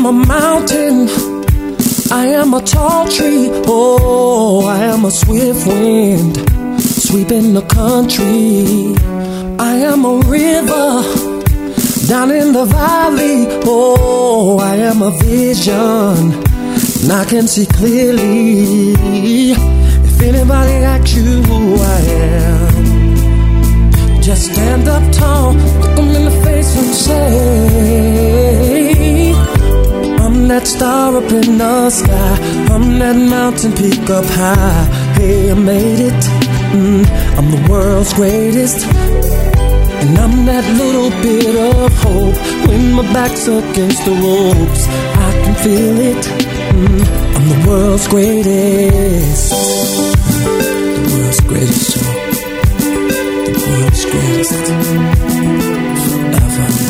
[0.00, 1.08] Am a mountain.
[2.10, 3.50] I am a tall tree.
[3.66, 6.36] Oh, I am a swift wind
[6.80, 8.94] sweeping the country.
[9.58, 10.88] I am a river
[12.06, 13.46] down in the valley.
[13.64, 16.16] Oh, I am a vision
[17.02, 18.92] and I can see clearly.
[20.08, 22.00] If anybody asks you who I
[22.46, 28.49] am, just stand up tall, look them in the face and say,
[30.70, 32.36] star up in the sky,
[32.70, 34.84] I'm that mountain peak up high.
[35.18, 36.22] Hey, I made it.
[36.74, 37.04] Mm,
[37.38, 38.86] I'm the world's greatest.
[40.00, 44.82] And I'm that little bit of hope when my back's against the ropes.
[45.26, 46.24] I can feel it.
[46.76, 47.02] Mm,
[47.36, 49.50] I'm the world's greatest.
[51.00, 51.94] The world's greatest.
[53.46, 54.66] The world's greatest.
[56.06, 56.89] Forever.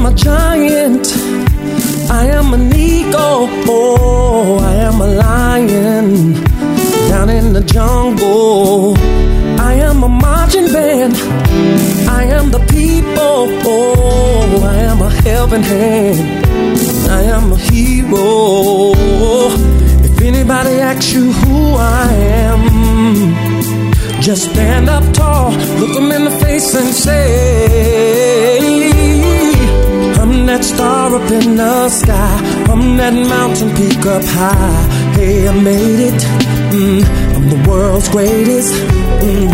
[0.00, 1.06] Am a giant.
[2.10, 3.48] I am an eagle.
[3.68, 6.32] Oh, I am a lion
[7.08, 8.96] down in the jungle.
[9.60, 11.14] I am a marching band.
[12.08, 13.40] I am the people.
[13.72, 16.46] Oh, I am a helping hand.
[17.10, 18.92] I am a hero.
[20.06, 22.12] If anybody asks you who I
[22.48, 22.62] am,
[24.22, 28.89] just stand up tall, look them in the face and say,
[30.50, 32.34] that star up in the sky.
[32.72, 34.82] I'm that mountain peak up high.
[35.14, 36.20] Hey, I made it.
[36.74, 37.02] Mm,
[37.36, 38.74] I'm the world's greatest.
[39.22, 39.46] Mm,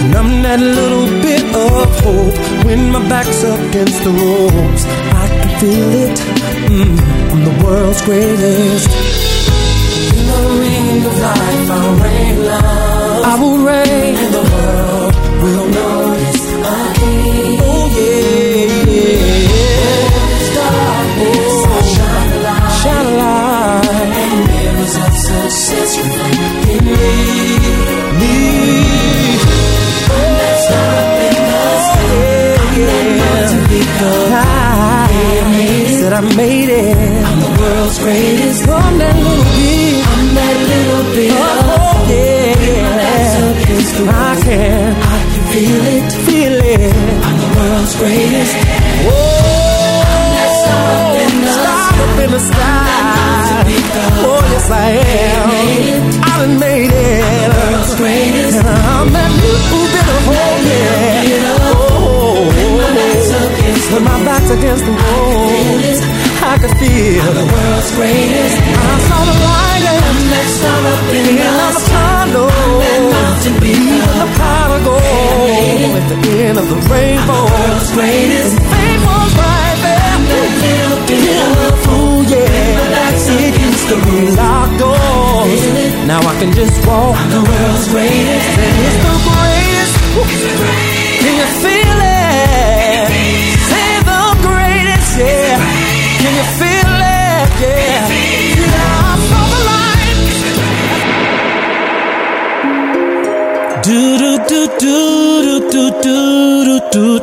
[0.00, 4.82] and I'm that little bit of hope when my back's against the ropes.
[5.22, 6.16] I can feel it.
[6.72, 6.96] Mm,
[7.30, 8.88] I'm the world's greatest.
[10.16, 13.22] In the ring of life, I'll reign love.
[13.32, 14.14] I will reign.
[14.22, 15.77] And the world will
[38.08, 38.68] greatest.
[38.68, 40.00] I'm that little bit.
[40.12, 41.32] I'm that little bit.
[41.36, 42.56] Oh, yeah.
[44.08, 44.96] I can.
[44.96, 46.06] I can feel it.
[46.24, 46.94] Feel it.
[47.26, 48.54] I'm the world's greatest.
[49.04, 49.16] Whoa.
[50.08, 52.88] I'm that star up in the star up in the sky.
[54.24, 54.90] Oh, yes, I
[55.28, 55.46] am.
[56.24, 57.22] I done made it.
[57.24, 58.56] I'm the world's greatest.
[58.56, 60.60] And I'm that little bit of hope.
[60.68, 61.52] Yeah.
[61.60, 62.68] Oh, oh
[63.92, 65.47] when my back's against the wall,
[66.48, 67.20] I could feel.
[67.28, 68.56] I'm the world's greatest.
[68.56, 72.44] I saw the light and that star up in the Apollo.
[72.48, 73.76] I'm that mountain peak.
[73.76, 76.16] Even the pot of gold at the
[76.48, 77.36] end of the rainbow.
[77.36, 78.56] I'm the world's greatest.
[78.56, 80.08] And fame was right there.
[80.08, 81.68] I'm that little bit oh, yeah.
[81.68, 82.80] of fool, yeah.
[82.80, 84.36] My back's against the rules
[84.80, 85.62] doors.
[86.08, 87.12] Now I can just walk.
[87.12, 88.48] I'm the world's greatest.
[88.56, 89.94] And it's the greatest.
[90.16, 90.87] It's the greatest.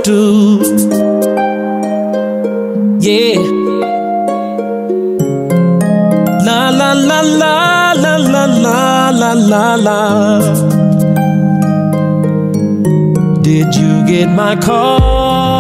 [0.05, 0.61] Do.
[2.99, 3.39] Yeah.
[6.45, 9.99] La la la la la la la la la la.
[13.41, 15.59] Did you get my call?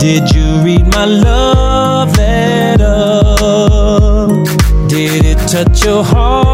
[0.00, 3.22] Did you read my love letter?
[4.88, 6.49] Did it touch your heart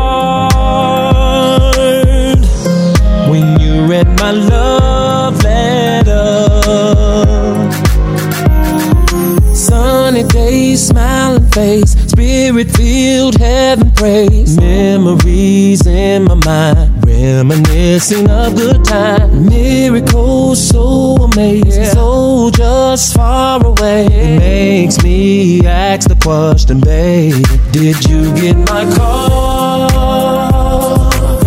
[11.57, 14.59] face, spirit filled heaven praise.
[14.59, 19.33] Memories in my mind, reminiscing of good times.
[19.49, 24.05] Miracles so amazing, so just far away.
[24.05, 29.89] It makes me ask the question, babe, did you get my call?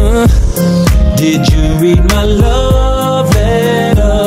[0.07, 0.27] Uh,
[1.17, 4.17] did you read my love letter?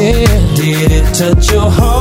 [0.00, 0.56] Yeah.
[0.56, 1.97] Did it touch your heart?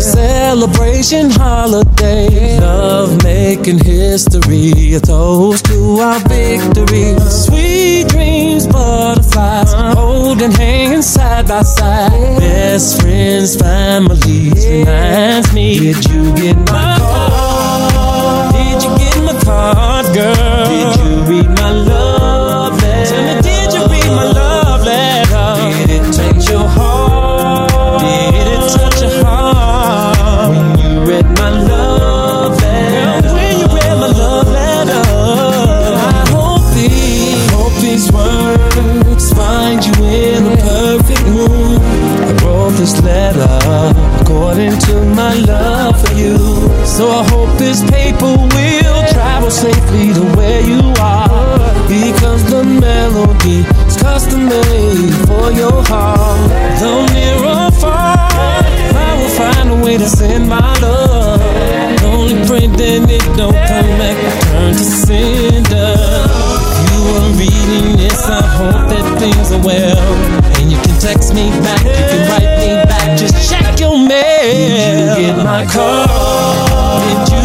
[0.00, 7.18] Celebration holiday, Love making history, a toast to our victory.
[7.28, 12.10] Sweet dreams, butterflies, holding hands side by side.
[12.38, 15.78] Best friends, families, reminds me.
[15.78, 18.54] Did you get my card?
[18.54, 20.47] Did you get my card, girl?
[46.98, 51.30] So I hope this paper will travel safely to where you are.
[51.86, 56.50] Because the melody is custom made for your heart.
[56.82, 61.40] Though near or far, I will find a way to send my love.
[62.02, 64.18] Only pray that it don't come back,
[64.50, 65.94] turn to cinder.
[66.74, 70.02] If you are reading this, I hope that things are well.
[70.58, 75.14] And you can text me back, you can write me back, just check your mail.
[75.14, 76.77] Did you get my card?
[76.98, 77.37] Did you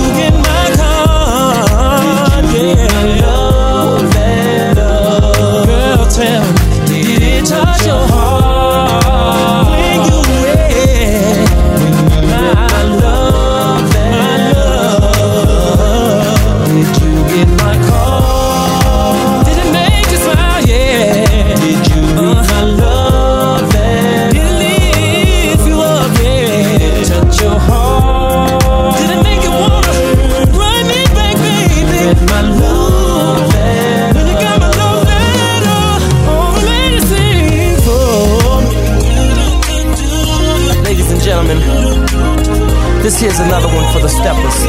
[43.03, 44.63] this here's another one for the steppers.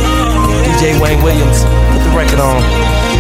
[0.66, 3.13] DJ Wayne Williams, put the record on.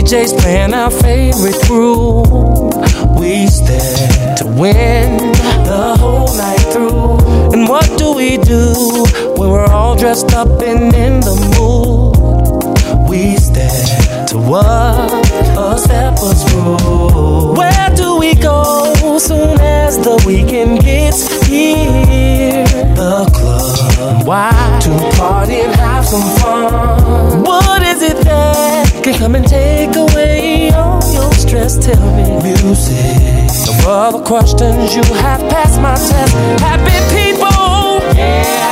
[0.00, 2.26] DJ's playing our favorite groove?
[3.20, 5.18] We stand to win
[5.68, 7.52] the whole night through.
[7.52, 8.72] And what do we do
[9.36, 13.10] when we're all dressed up and in the mood?
[13.10, 15.12] We stand to what
[15.58, 17.54] a stepper's rule.
[17.54, 22.64] Where do we go soon as the weekend gets here?
[22.96, 23.39] The.
[24.30, 24.78] Why?
[24.82, 27.42] To party and have some fun.
[27.42, 31.76] What is it that can come and take away all your stress?
[31.84, 32.40] Tell me.
[32.40, 33.50] Music.
[33.68, 34.94] Of all the questions.
[34.94, 36.32] You have passed my test.
[36.62, 38.16] Happy people.
[38.16, 38.69] Yeah.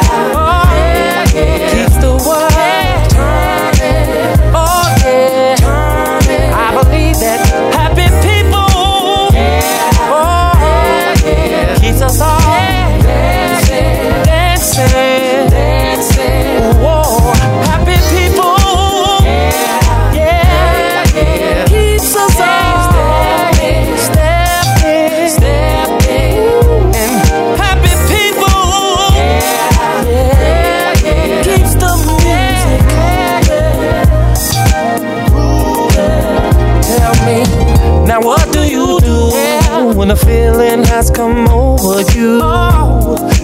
[40.99, 42.42] Has come over you?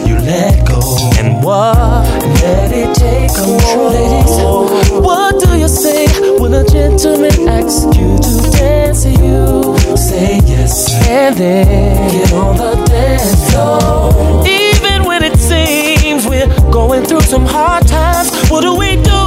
[0.08, 0.80] You let go
[1.20, 2.02] and what?
[2.42, 4.66] Let it take control.
[5.00, 6.08] What do you say
[6.40, 9.76] when a gentleman asks you to dance you?
[9.96, 14.10] Say yes and then get on the dance floor.
[14.48, 19.22] Even when it seems we're going through some hard times, what do we do?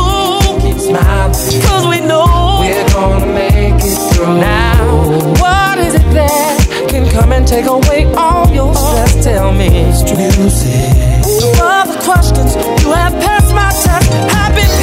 [0.64, 4.36] Keep smiling, cause we know we're gonna make it through.
[4.36, 4.76] Now,
[5.40, 5.67] what
[7.18, 9.24] Come and take away all your stress.
[9.24, 10.06] Tell me, music.
[11.60, 12.54] All the questions
[12.84, 14.08] you have passed my test.
[14.32, 14.77] Happiness.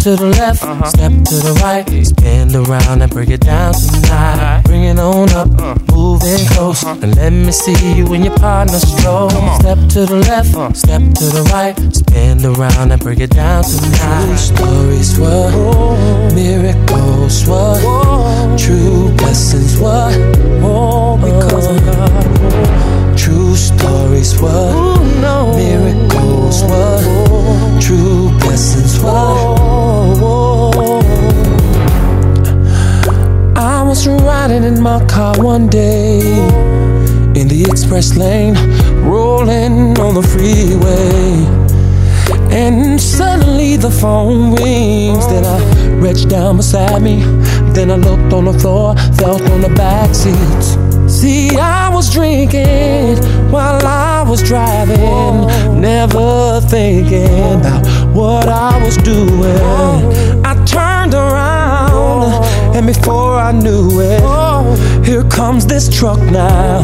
[0.00, 1.86] To the left, step to the right.
[2.06, 4.62] Spin around and break it down tonight.
[4.64, 5.48] Bring it on up,
[5.92, 6.84] moving close.
[6.84, 9.30] And let me see you and your partner stroll.
[9.60, 11.76] Step to the left, step to the right.
[11.94, 14.26] Spin around and break it down tonight.
[14.26, 16.34] True stories, what?
[16.34, 17.80] Miracles, what?
[18.58, 20.14] True blessings, what?
[20.62, 23.18] Oh, because uh, of God.
[23.18, 24.74] True stories, what?
[25.56, 27.82] Miracles, what?
[27.82, 29.47] True blessings, what?
[34.64, 36.20] In my car one day
[37.34, 38.54] in the express lane,
[39.04, 41.44] rolling on the freeway.
[42.50, 45.26] And suddenly the phone rings.
[45.28, 45.58] Then I
[46.00, 47.22] reached down beside me.
[47.72, 50.76] Then I looked on the floor, felt on the back seats.
[51.12, 53.16] See, I was drinking
[53.50, 60.37] while I was driving, never thinking about what I was doing.
[62.78, 64.22] And before I knew it,
[65.04, 66.80] here comes this truck now.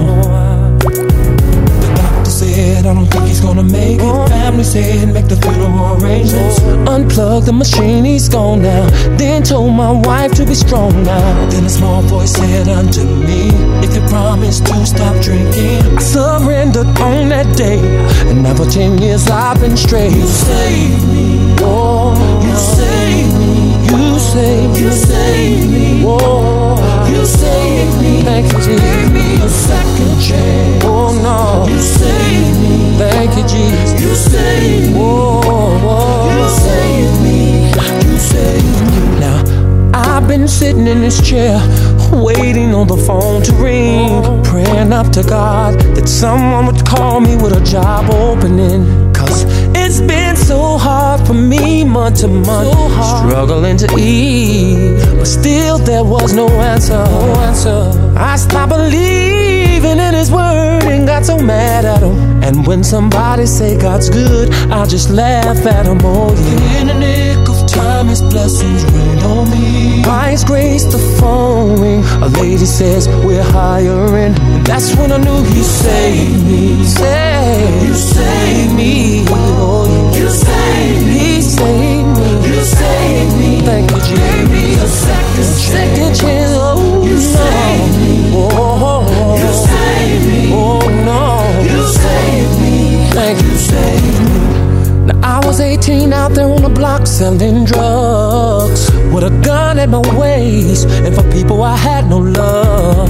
[0.80, 4.28] The doctor said, I don't think he's gonna make it.
[4.28, 6.58] Family said, make the funeral arrangements.
[6.90, 8.90] Unplug the machine, he's gone now.
[9.16, 11.48] Then told my wife to be strong now.
[11.50, 13.50] Then a small voice said unto me,
[13.86, 17.78] If you promise to stop drinking, I surrendered on that day.
[18.28, 20.10] And now for 10 years I've been straight.
[20.10, 21.54] You saved me.
[21.60, 23.54] Oh, you saved me.
[23.94, 24.80] You saved me.
[24.80, 25.63] You saved
[26.06, 28.22] Oh, you saved me.
[28.22, 28.80] Thank you, Jesus.
[28.80, 30.84] Gave me a second chance.
[30.84, 31.72] Oh, no.
[31.72, 32.98] You saved me.
[32.98, 34.00] Thank you, Jesus.
[34.00, 35.00] You saved me.
[35.00, 35.40] Oh,
[35.82, 36.28] oh.
[36.36, 37.70] You saved me.
[38.10, 39.20] You saved me.
[39.20, 39.42] Now,
[39.94, 41.58] I've been sitting in this chair,
[42.12, 47.36] waiting on the phone to ring, praying up to God that someone would call me
[47.36, 49.12] with a job opening.
[49.14, 49.44] Cause
[49.74, 52.70] it's been so hard for me month to month,
[53.18, 57.02] struggling to eat, but still there was no answer.
[57.22, 57.80] No answer.
[58.16, 62.16] I stopped believing in His word and got so mad at Him.
[62.46, 65.98] And when somebody say God's good, I just laugh at Him.
[66.04, 67.33] Oh yeah.
[67.74, 70.02] Time, His blessings rain on me.
[70.30, 72.02] His grace, the phone ring.
[72.22, 76.84] A lady says we're hiring, and that's when I knew He saved me.
[76.84, 79.24] Saved, you saved me.
[79.28, 80.12] Oh.
[80.16, 81.12] You saved me.
[81.12, 82.48] He saved me.
[82.48, 83.60] You saved me.
[83.60, 84.18] Thank you, Jesus.
[84.18, 85.70] Gave me a second chance.
[85.76, 86.50] Second chance.
[86.54, 87.20] Oh you no.
[87.20, 88.30] saved me.
[88.34, 89.36] Oh.
[89.38, 90.52] You saved me.
[90.52, 91.22] Oh no.
[91.62, 93.10] You saved me.
[93.12, 94.73] Thank you, saved me.
[95.06, 99.88] Now I was 18 out there on the block selling drugs with a gun at
[99.88, 103.08] my waist, and for people I had no love.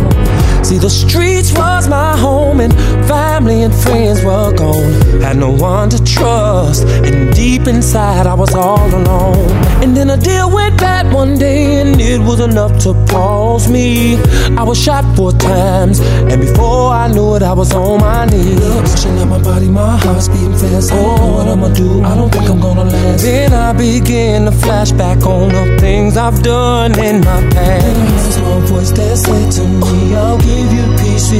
[0.66, 2.72] See, the streets was my home, and
[3.06, 4.92] family and friends were gone.
[5.20, 9.50] Had no one to trust, and deep inside I was all alone.
[9.82, 14.16] And then a deal went bad one day, and it was enough to pause me.
[14.56, 18.60] I was shot four times, and before I knew it, I was on my knees.
[18.92, 20.92] Pushing out my body, my heart's beating fast.
[20.92, 22.02] I don't know what I'ma do.
[22.02, 23.22] I don't think I'm gonna last.
[23.22, 27.84] Then I began to flash back on the things I've done in my past.
[27.84, 31.30] Then I heard a small voice that said to me, I'll give you peace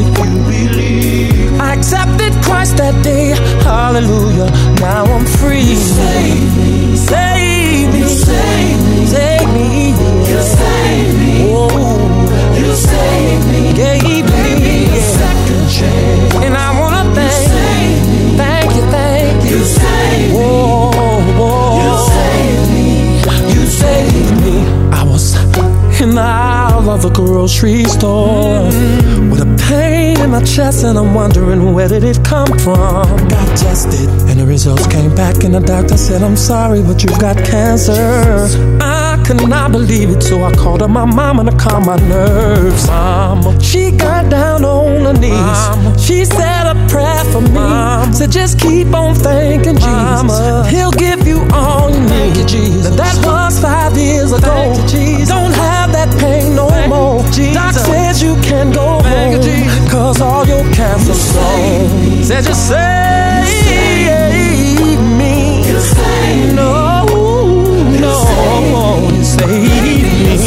[1.61, 4.51] I accepted Christ that day, hallelujah.
[4.81, 5.63] Now I'm free.
[5.63, 9.69] You saved me, save me, you saved me, save me,
[10.31, 10.41] you
[11.19, 11.35] me.
[12.59, 12.71] You
[13.51, 19.65] me, gave me a second chance, and I wanna thank, thank you, thank you, you
[19.65, 20.35] me.
[21.83, 21.93] You
[22.75, 22.87] me,
[23.55, 23.63] you
[24.43, 24.55] me.
[24.93, 25.35] I was
[26.01, 26.44] in the
[26.95, 28.63] of the grocery store
[29.31, 33.05] with a pain in my chest, and I'm wondering where did it come from.
[33.29, 37.19] Got tested, and the results came back, and the doctor said, I'm sorry, but you've
[37.19, 38.47] got cancer.
[38.81, 42.87] I could not believe it, so I called up my mama to calm my nerves.
[42.87, 46.05] Mama, she got down on her knees.
[46.07, 48.15] She said a prayer for me.
[48.15, 50.71] Said just keep on thanking Jesus.
[50.71, 52.47] He'll give you all you need.
[52.47, 52.95] Jesus.
[52.95, 54.45] That was five years ago.
[54.45, 55.44] Don't have that
[56.19, 57.23] pain no more.
[57.53, 59.41] Doc says you can go home.
[59.91, 62.23] Cause all your cancer's gone.
[62.25, 63.45] Said you save
[65.19, 65.35] me.
[66.55, 67.05] No,
[68.01, 68.17] no,
[69.13, 70.45] you saved me.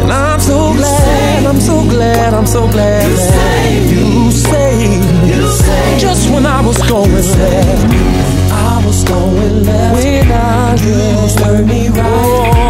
[0.00, 3.10] And I'm so glad, I'm so glad, I'm so glad
[3.90, 5.98] you saved me.
[5.98, 7.92] Just when I was going left,
[8.52, 9.94] I was going left.
[9.94, 12.67] When I used turn me right,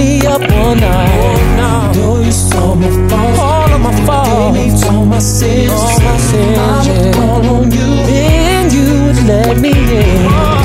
[0.00, 1.92] me up all night.
[1.94, 5.70] Though you saw my fault, all of my faults, gave me all my sins.
[5.70, 10.26] All my sins I would call on you, then you would let me in.
[10.26, 10.60] I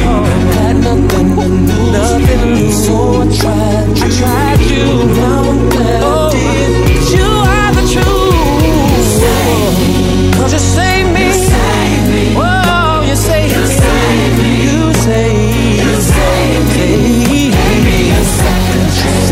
[0.58, 2.86] had nothing to lose, nothing to lose.
[2.86, 4.06] so I tried, you.
[4.06, 4.88] I tried you.
[5.20, 6.72] Now I'm glad oh, I did.
[7.16, 8.34] You are the truth.
[9.20, 9.94] Save me.
[10.38, 11.26] Cause you saved me.
[11.28, 12.24] You save me.
[12.40, 13.66] Whoa, you saved you.
[13.82, 14.52] Save me.
[14.66, 15.82] You saved me.
[15.84, 17.05] You saved me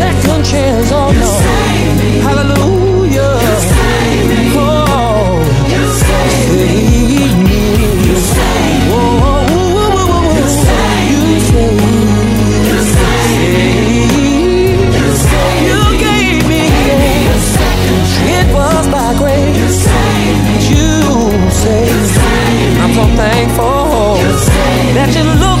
[0.04, 1.32] second chance, oh no.
[2.26, 3.32] Hallelujah.
[3.44, 3.56] You
[4.24, 4.50] me.
[5.72, 5.84] You
[7.46, 7.60] me.
[8.06, 8.50] You me.
[11.10, 11.30] You
[15.56, 15.68] me.
[15.68, 16.60] You me
[19.58, 20.56] You saved me.
[24.20, 24.94] You saved me.
[24.94, 25.53] That you love.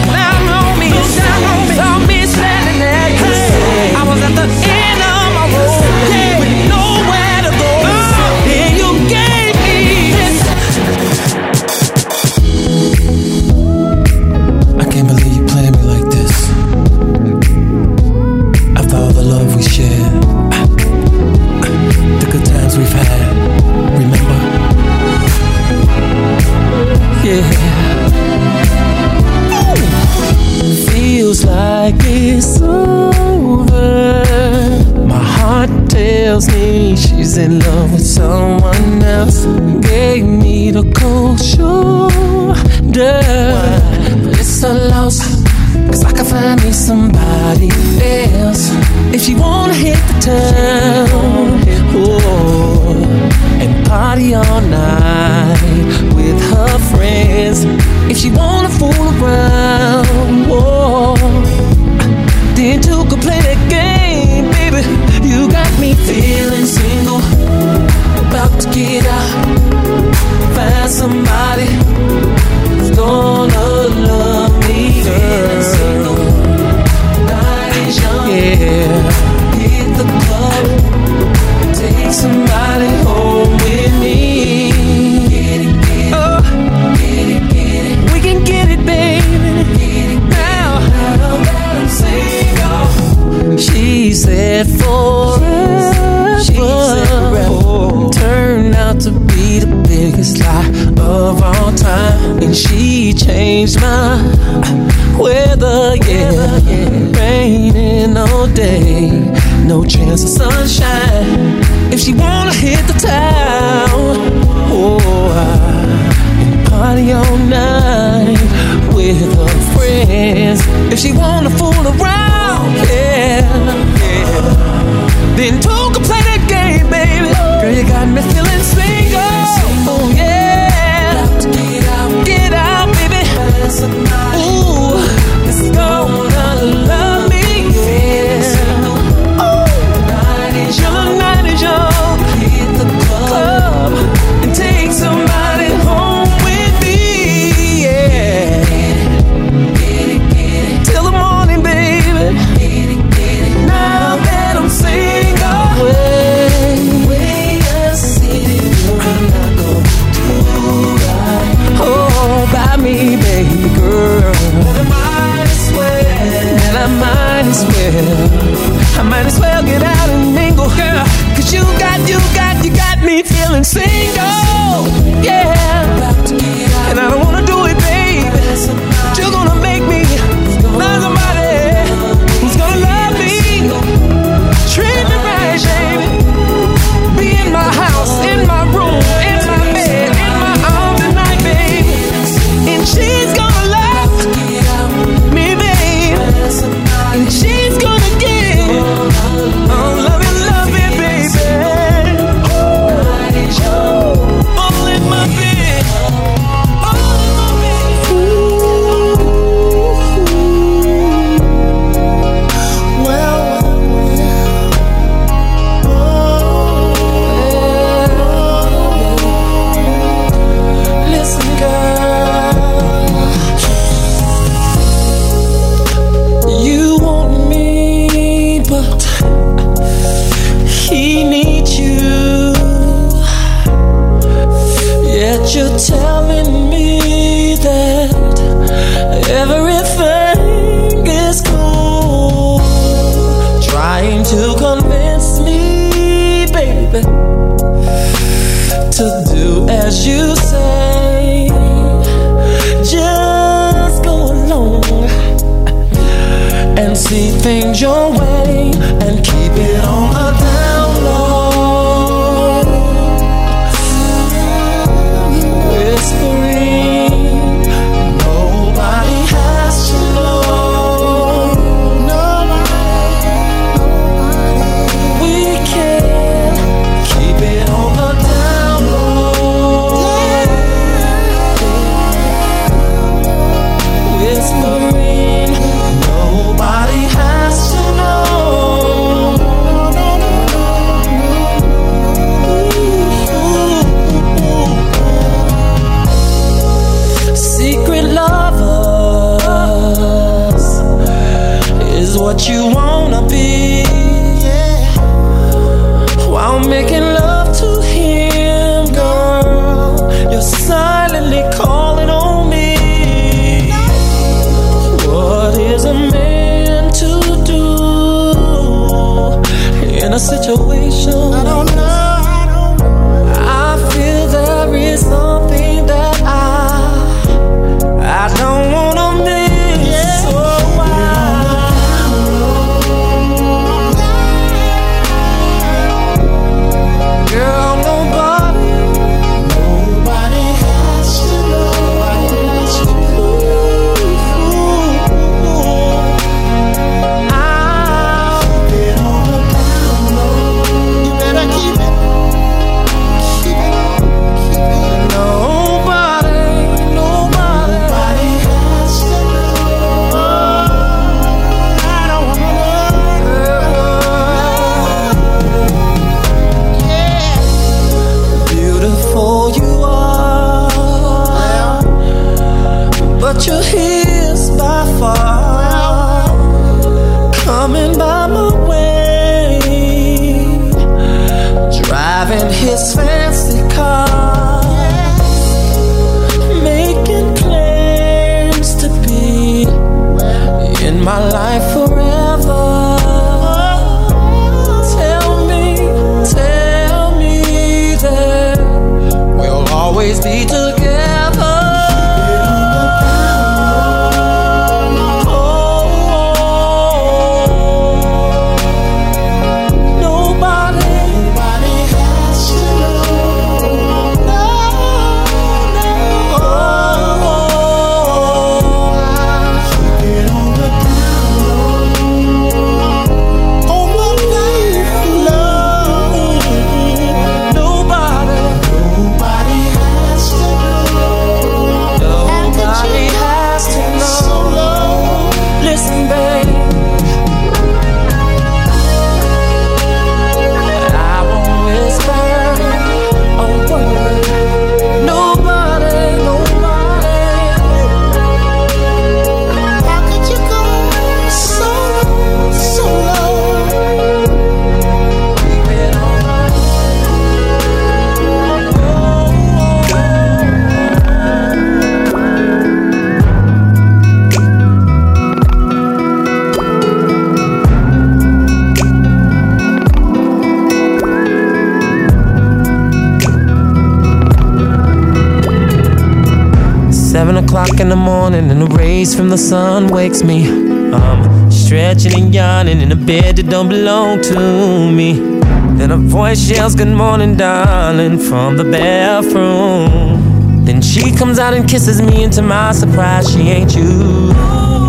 [486.64, 490.64] yells, Good morning, darling, from the bathroom.
[490.64, 494.32] Then she comes out and kisses me, and to my surprise, she ain't you.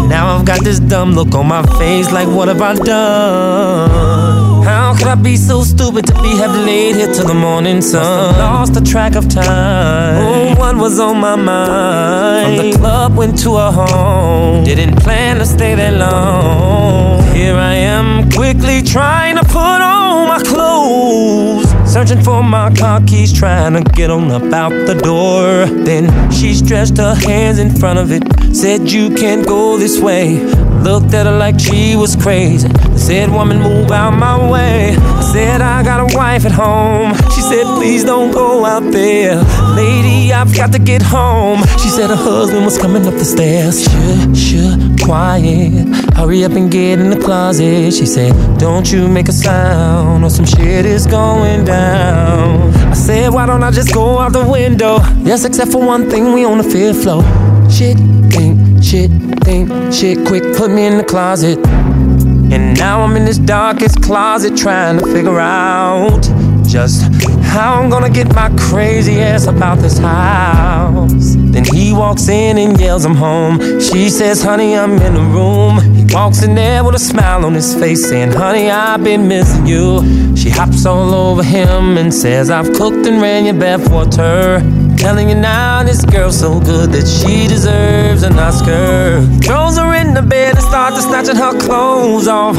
[0.08, 4.64] Now I've got this dumb look on my face, like, What have I done?
[4.64, 8.36] How could I be so stupid to be have laid here till the morning sun?
[8.38, 10.24] Lost the track of time.
[10.24, 12.58] Oh, what was on my mind?
[12.58, 14.64] From the club went to a home.
[14.64, 17.22] Didn't plan to stay that long.
[17.36, 19.45] Here I am, quickly trying to
[21.96, 25.66] Searching for my car keys, trying to get on up out the door.
[25.86, 28.22] Then she stretched her hands in front of it,
[28.54, 30.36] said, You can't go this way.
[30.86, 32.68] Looked at her like she was crazy.
[32.68, 34.96] I said, Woman, move out my way.
[34.96, 37.12] I said, I got a wife at home.
[37.34, 39.38] She said, Please don't go out there.
[39.76, 41.64] Lady, I've got to get home.
[41.82, 43.82] She said, Her husband was coming up the stairs.
[43.82, 45.88] Shh, shh, quiet.
[46.14, 47.92] Hurry up and get in the closet.
[47.92, 52.72] She said, Don't you make a sound or some shit is going down.
[52.76, 55.00] I said, Why don't I just go out the window?
[55.24, 57.24] Yes, except for one thing, we on the fifth floor.
[57.72, 57.98] Shit
[59.92, 61.58] shit, quick, put me in the closet.
[62.54, 66.22] And now I'm in this darkest closet trying to figure out
[66.68, 67.04] just
[67.44, 71.36] how I'm gonna get my crazy ass about this house.
[71.54, 73.80] Then he walks in and yells, I'm home.
[73.80, 75.80] She says, Honey, I'm in the room.
[75.96, 79.66] He walks in there with a smile on his face, saying, Honey, I've been missing
[79.66, 80.36] you.
[80.36, 84.60] She hops all over him and says, I've cooked and ran your bath water.
[84.98, 89.22] Telling you now, this girl's so good that she deserves an Oscar.
[89.44, 92.58] Throws her in the bed and starts to snatching her clothes off.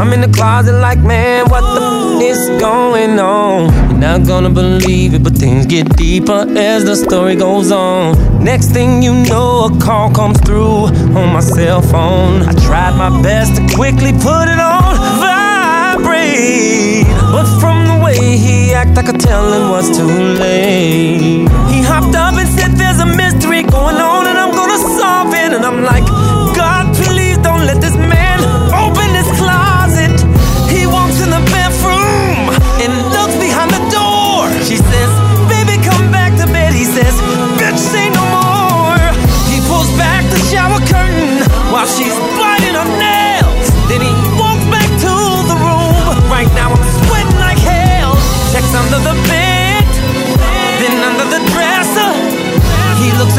[0.00, 1.80] I'm in the closet like, man, what the
[2.16, 3.72] f is going on?
[3.90, 8.42] You're not gonna believe it, but things get deeper as the story goes on.
[8.42, 12.42] Next thing you know, a call comes through on my cell phone.
[12.42, 16.83] I tried my best to quickly put it on vibrate,
[18.36, 21.48] he act, I could tell was too late.
[21.70, 25.52] He hopped up and said, There's a mystery going on, and I'm gonna solve it.
[25.52, 26.04] And I'm like,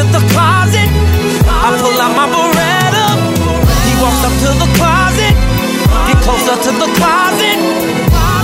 [0.06, 0.90] At the closet.
[1.66, 3.08] I pull out my Beretta.
[3.86, 5.34] He walks up to the closet,
[6.06, 7.58] get closer to the closet.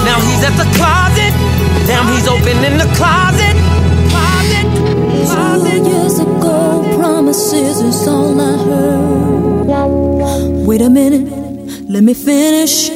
[0.08, 1.34] Now he's at the closet.
[1.86, 3.56] Damn, he's opening the closet.
[4.10, 4.66] Closet.
[5.62, 9.68] Two years ago, promises is all I heard.
[10.66, 11.28] Wait a minute,
[11.88, 12.90] let me finish.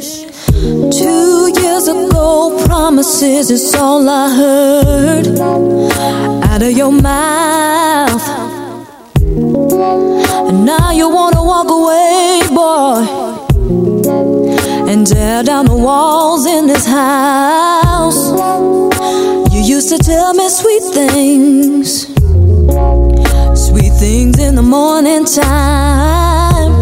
[0.51, 5.27] Two years ago, promises is all I heard
[6.49, 8.44] out of your mouth.
[10.65, 13.05] Now you wanna walk away, boy,
[14.89, 18.31] and tear down the walls in this house.
[19.53, 22.07] You used to tell me sweet things,
[23.67, 26.73] sweet things in the morning time.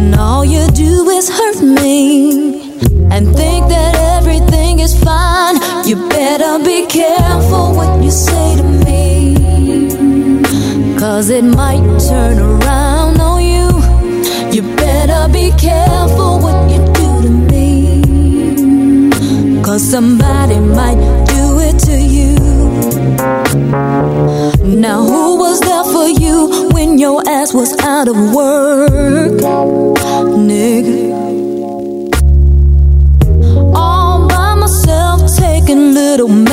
[0.00, 2.82] And all you do is hurt me
[3.12, 5.54] and think that everything is fine.
[5.86, 8.75] You better be careful what you say to me.
[11.16, 11.80] Cause it might
[12.10, 13.68] turn around on you.
[14.52, 18.02] You better be careful what you do to me.
[19.62, 22.36] Cause somebody might do it to you.
[24.78, 29.40] Now, who was there for you when your ass was out of work?
[30.50, 31.14] Nigga.
[33.74, 36.46] All by myself, taking little man.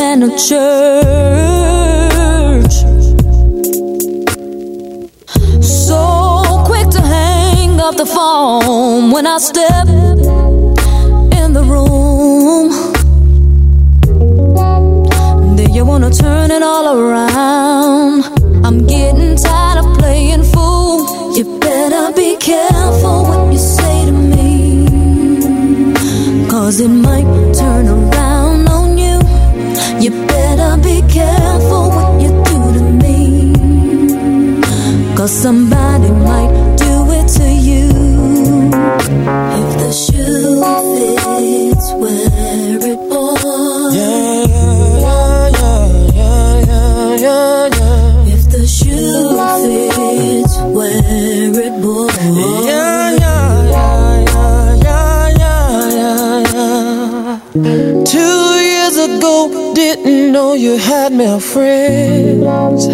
[8.84, 9.88] Phone when I step
[11.40, 12.68] in the room.
[15.58, 18.20] Then you wanna turn it all around.
[18.66, 20.98] I'm getting tired of playing fool.
[21.38, 24.48] You better be careful what you say to me.
[26.54, 27.30] Cause it might
[27.62, 29.18] turn around on you.
[30.04, 33.18] You better be careful what you do to me.
[35.18, 35.83] Cause somebody
[60.64, 62.88] you had male friends.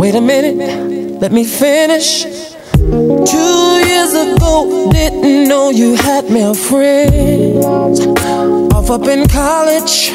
[0.00, 2.22] Wait a minute, let me finish.
[2.22, 7.66] Two years ago, didn't know you had male friends.
[8.76, 10.12] Off up in college,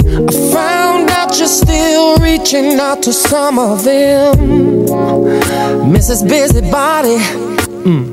[0.00, 4.34] I found out you're still reaching out to some of them.
[5.96, 6.26] Mrs.
[6.26, 7.18] Busybody.
[7.84, 8.08] Mm.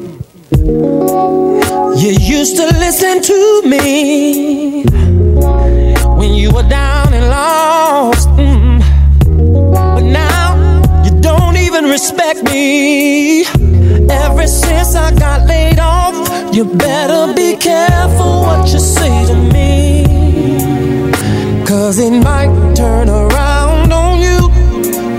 [2.02, 4.84] You used to listen to me
[6.26, 8.30] when you were down and lost.
[8.30, 8.80] Mm.
[9.96, 10.48] But now
[11.06, 13.46] you don't even respect me.
[14.26, 16.16] Ever since I got laid off,
[16.56, 19.74] you better be careful what you say to me.
[21.70, 24.40] Cause it might turn around on you.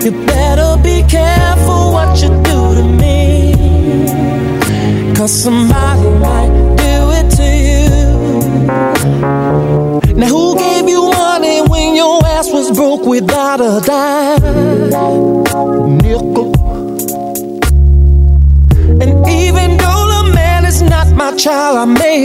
[0.04, 3.14] You better be careful what you do to me.
[5.16, 5.95] Cause somebody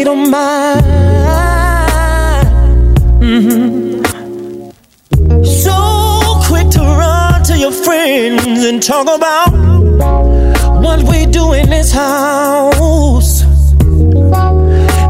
[0.03, 0.81] don't mind.
[5.45, 5.77] So
[6.47, 9.51] quick to run to your friends and talk about
[10.81, 13.43] what we do in this house.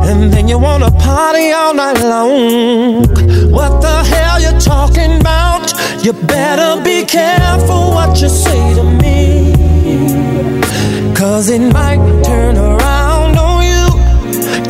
[0.09, 3.05] And then you wanna party all night long.
[3.51, 5.71] What the hell you talking about?
[6.03, 9.53] You better be careful what you say to me.
[11.15, 12.80] Cause it might turn around.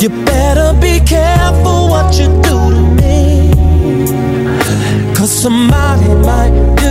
[0.02, 3.52] You better be careful what you do to me.
[5.14, 6.81] Cause somebody might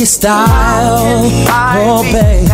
[0.00, 1.28] your style,
[1.76, 2.48] oh babe.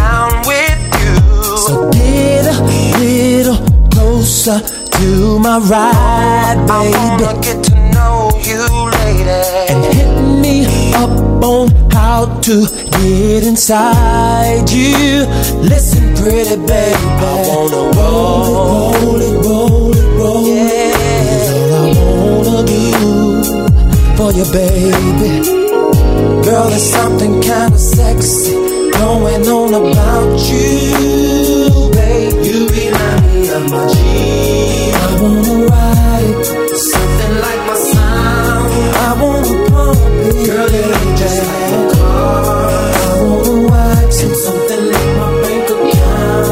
[1.64, 2.60] So get a
[2.98, 3.56] little
[3.90, 6.94] closer to my ride, baby.
[6.94, 8.66] I wanna get to know you,
[8.98, 9.30] lady.
[9.70, 10.10] And hit
[10.42, 15.26] me up on how to get inside you.
[15.62, 20.56] Listen, pretty baby, I wanna roll it, roll it, roll it, roll it.
[20.56, 21.78] Yeah.
[21.78, 22.86] All I wanna do
[24.16, 25.65] for you, baby.
[26.44, 28.54] Girl, there's something kinda sexy
[28.98, 32.36] going on about you, babe.
[32.46, 33.96] You remind me of my G.
[34.94, 38.66] I wanna ride it, something like my sound.
[39.06, 42.60] I wanna pump it, girl, it ain't just like a car.
[43.08, 46.46] I wanna watch it, something like my bank account.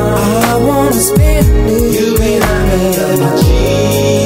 [0.50, 4.23] I wanna spend it, you remind me of my G.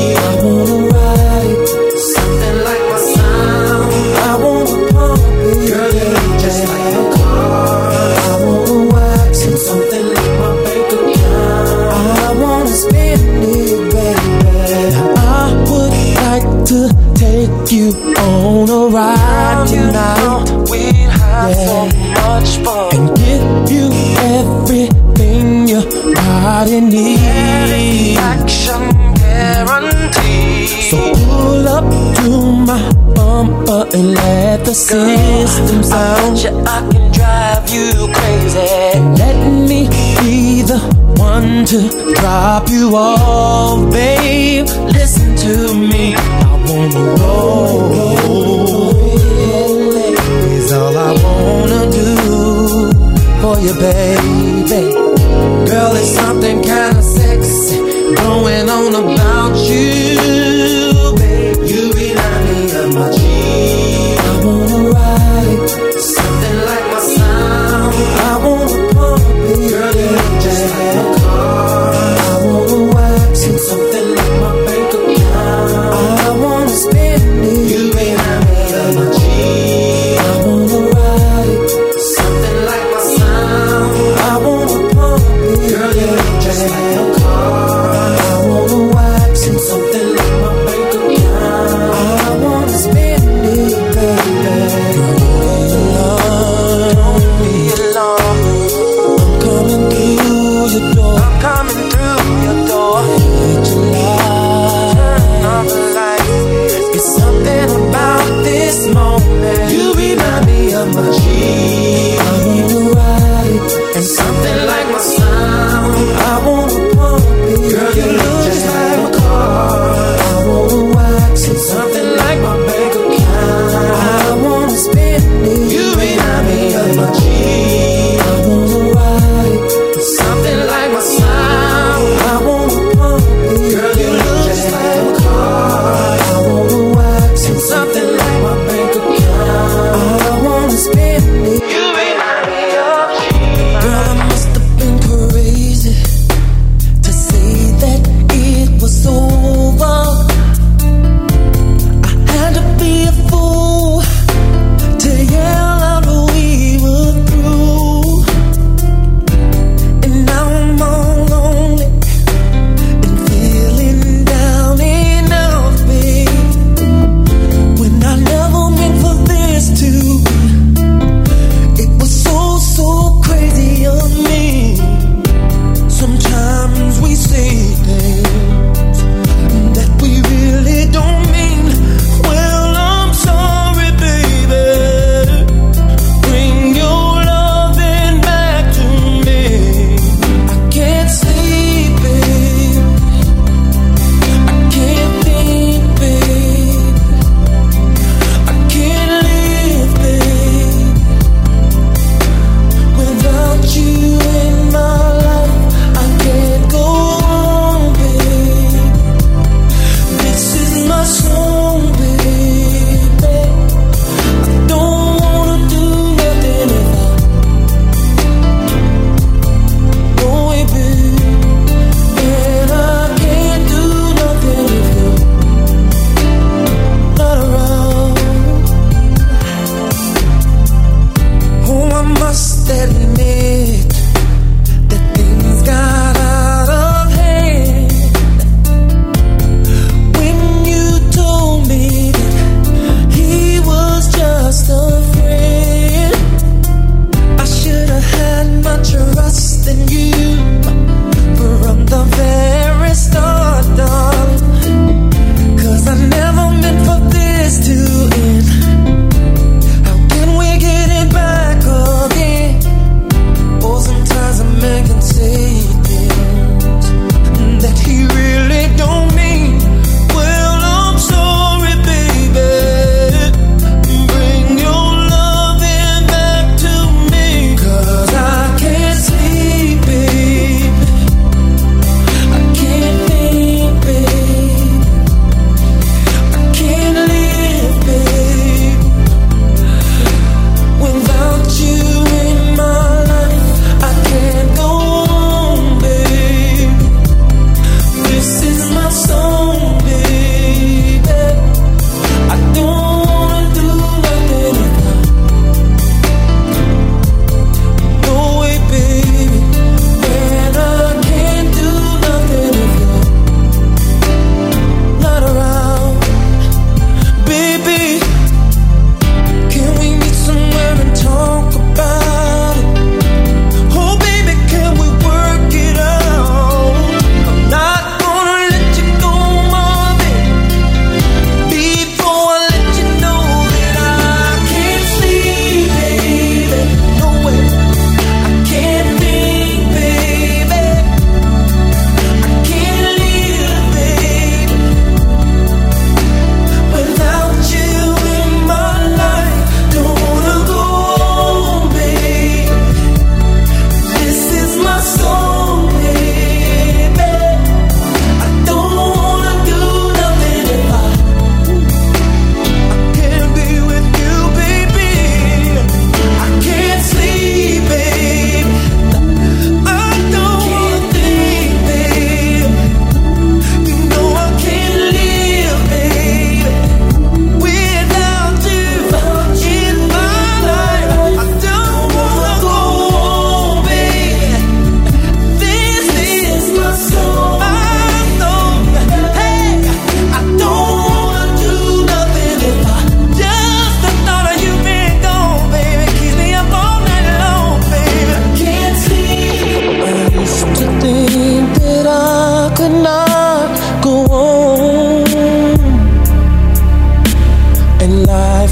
[18.99, 20.71] right tonight.
[20.71, 20.83] we
[21.19, 21.67] have yeah.
[21.69, 21.77] so
[22.19, 23.87] much fun and give you
[24.37, 25.85] everything your
[26.15, 28.19] body needs.
[28.19, 28.83] Action
[29.15, 30.67] guarantee.
[30.91, 31.87] So pull up
[32.19, 32.31] to
[32.69, 32.83] my
[33.15, 36.39] bumper and let the system sound.
[36.39, 38.69] I, I can drive you crazy.
[38.97, 39.39] And let
[39.69, 39.81] me
[40.21, 40.81] be the
[41.19, 41.81] one to
[42.21, 44.67] drop you off, babe.
[44.97, 46.15] Listen to me.
[46.17, 46.19] I
[46.69, 48.88] wanna roll
[51.49, 52.09] wanna do
[53.41, 54.83] for you, baby.
[55.71, 57.79] Girl, there's something kinda sexy
[58.25, 61.67] going on about you, baby.
[61.71, 63.21] You remind me of my G.
[64.29, 65.68] I wanna ride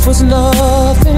[0.06, 1.15] was nothing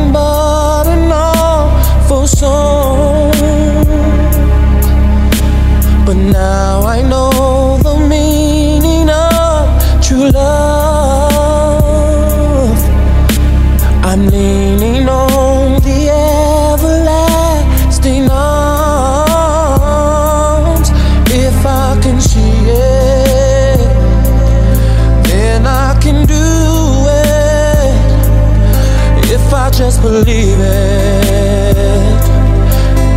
[30.25, 32.23] believe it.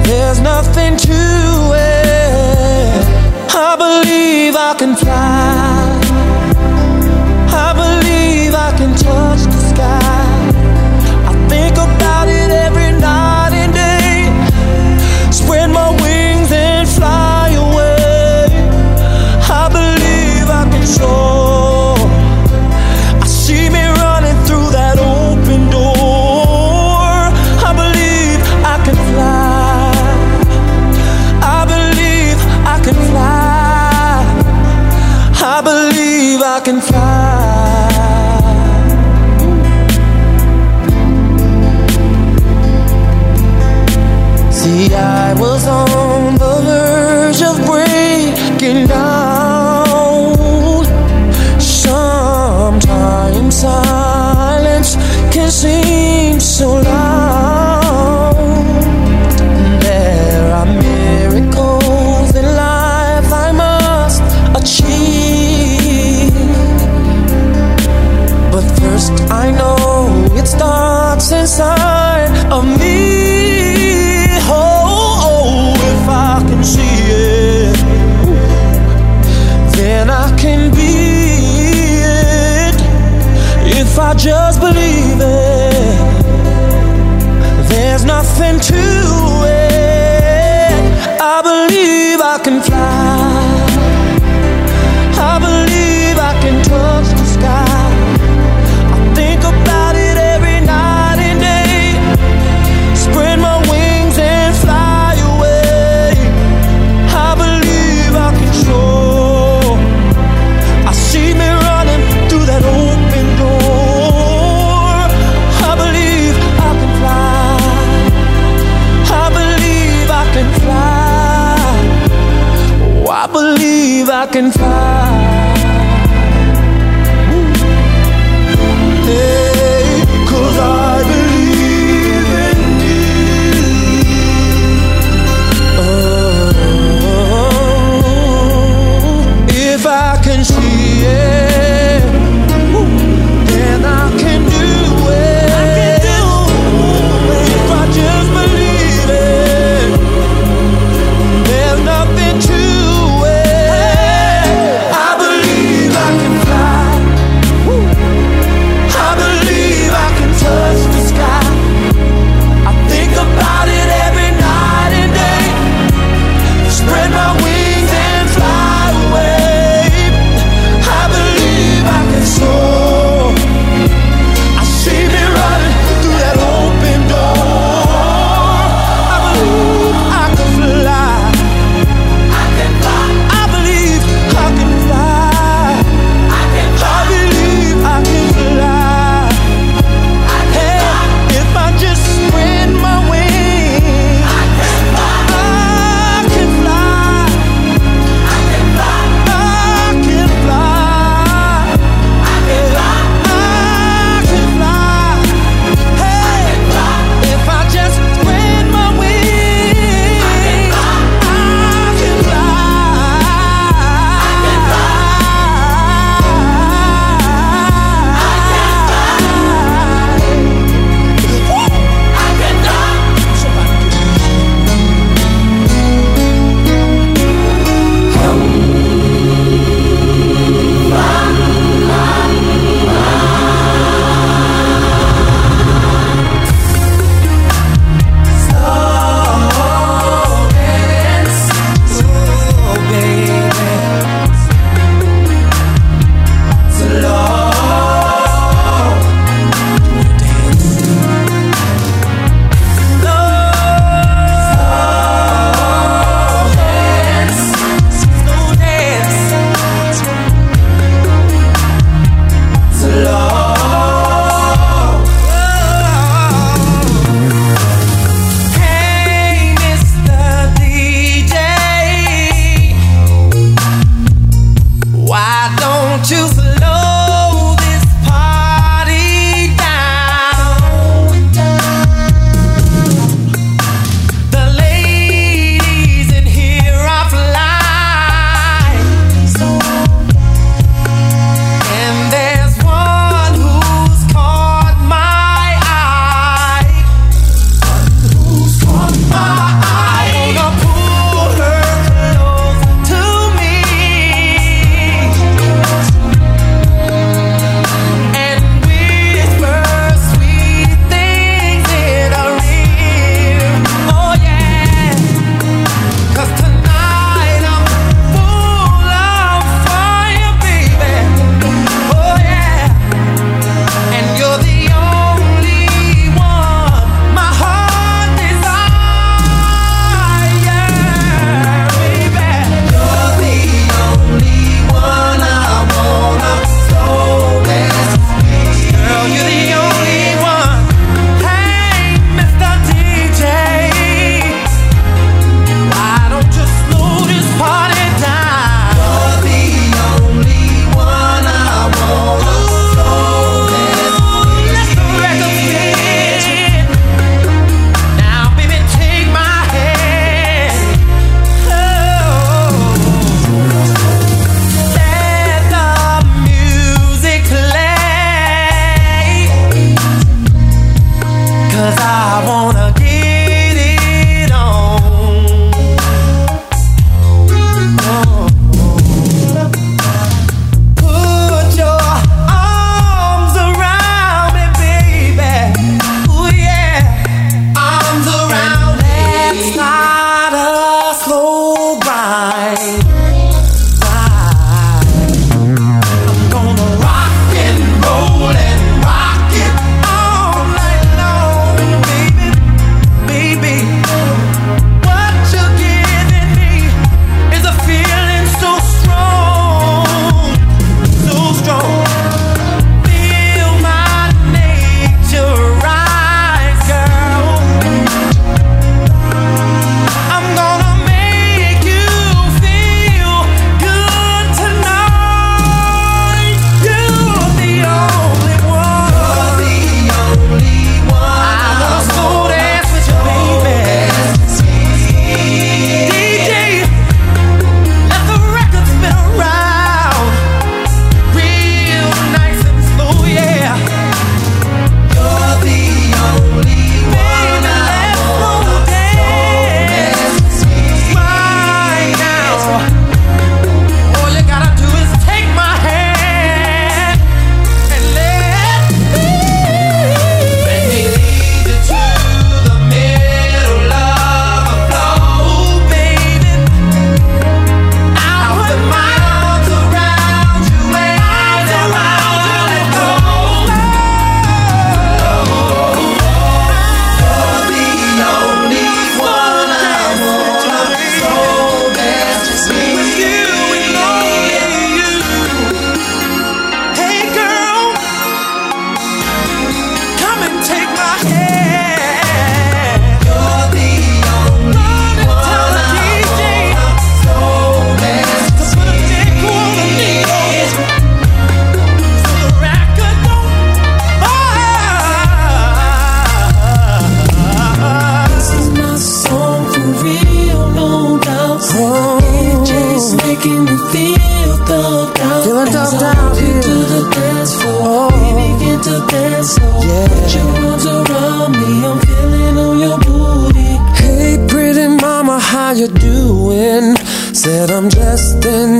[0.06, 1.22] There's nothing to
[1.74, 3.06] it.
[3.56, 5.51] I believe I can fly.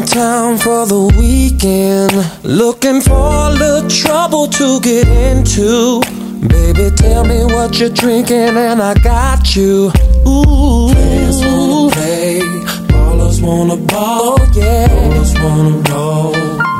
[0.02, 2.14] In town for the weekend.
[2.44, 6.02] Looking for a little trouble to get into.
[6.48, 9.92] Baby, tell me what you're drinking, and I got you.
[10.28, 12.40] Ooh, players wanna play,
[12.90, 14.88] ballers wanna ball, oh, yeah.
[14.88, 16.34] Ballers wanna roll,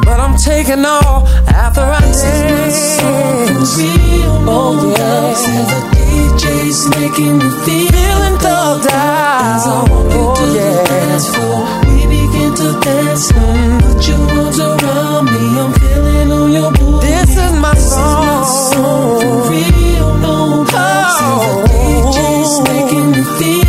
[0.06, 2.24] but I'm taking all after I this.
[2.24, 5.34] Is real, oh yeah.
[5.34, 9.56] See the DJ's making me feel feeling thugged out.
[9.56, 10.72] As I walk oh, to yeah.
[10.72, 12.01] the dance floor,
[12.42, 13.32] begin to dance.
[13.32, 17.08] Put your arms around me, I'm feeling on your booty.
[17.08, 17.76] This is my song.
[17.76, 18.44] This is my
[18.74, 20.66] song for real, no oh.
[20.66, 21.18] doubt.
[21.22, 21.62] Oh.
[21.62, 21.82] The
[22.16, 23.62] DJ's making me feel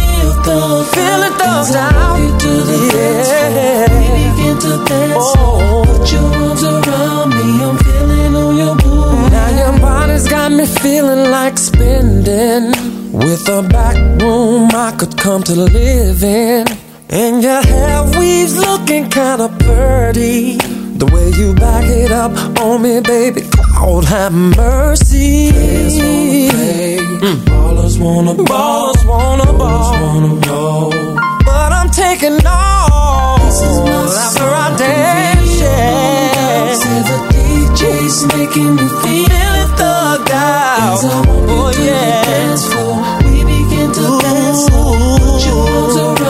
[0.42, 2.18] Feeling thugged out.
[2.20, 3.12] You to the yeah.
[3.16, 5.32] dance floor, we begin to dance.
[5.36, 5.84] Oh.
[5.86, 9.30] Put your arms around me, I'm feeling on your booty.
[9.30, 12.72] Now your body's got me feeling like spending.
[13.12, 16.81] With a back room I could come to live in.
[17.14, 20.56] And your hair weaves looking kinda pretty.
[20.96, 23.42] The way you back it up on me, baby,
[23.78, 25.52] Lord have mercy.
[25.52, 27.36] Players wanna play, mm.
[27.44, 31.44] ballers wanna ball, ballers wanna ball, wanna.
[31.44, 35.60] But I'm taking all after I dance.
[35.60, 36.74] Yeah.
[36.82, 41.00] See the DJ's making me feel it thugged out.
[41.04, 42.24] Oh yeah.
[42.24, 44.20] Dance floor, we begin to Ooh.
[44.22, 44.64] dance.
[44.70, 46.21] Put your arms around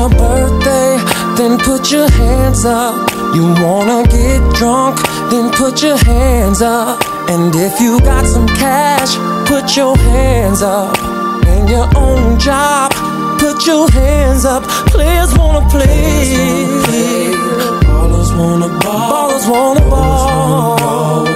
[0.00, 0.96] your birthday,
[1.36, 2.94] then put your hands up.
[3.36, 4.96] You wanna get drunk,
[5.30, 6.96] then put your hands up.
[7.28, 9.12] And if you got some cash,
[9.46, 10.96] put your hands up.
[11.52, 12.92] And your own job,
[13.38, 14.62] put your hands up.
[14.94, 16.64] Players wanna play.
[17.84, 19.10] Ballers wanna ball.
[19.12, 21.26] Ballers wanna ball.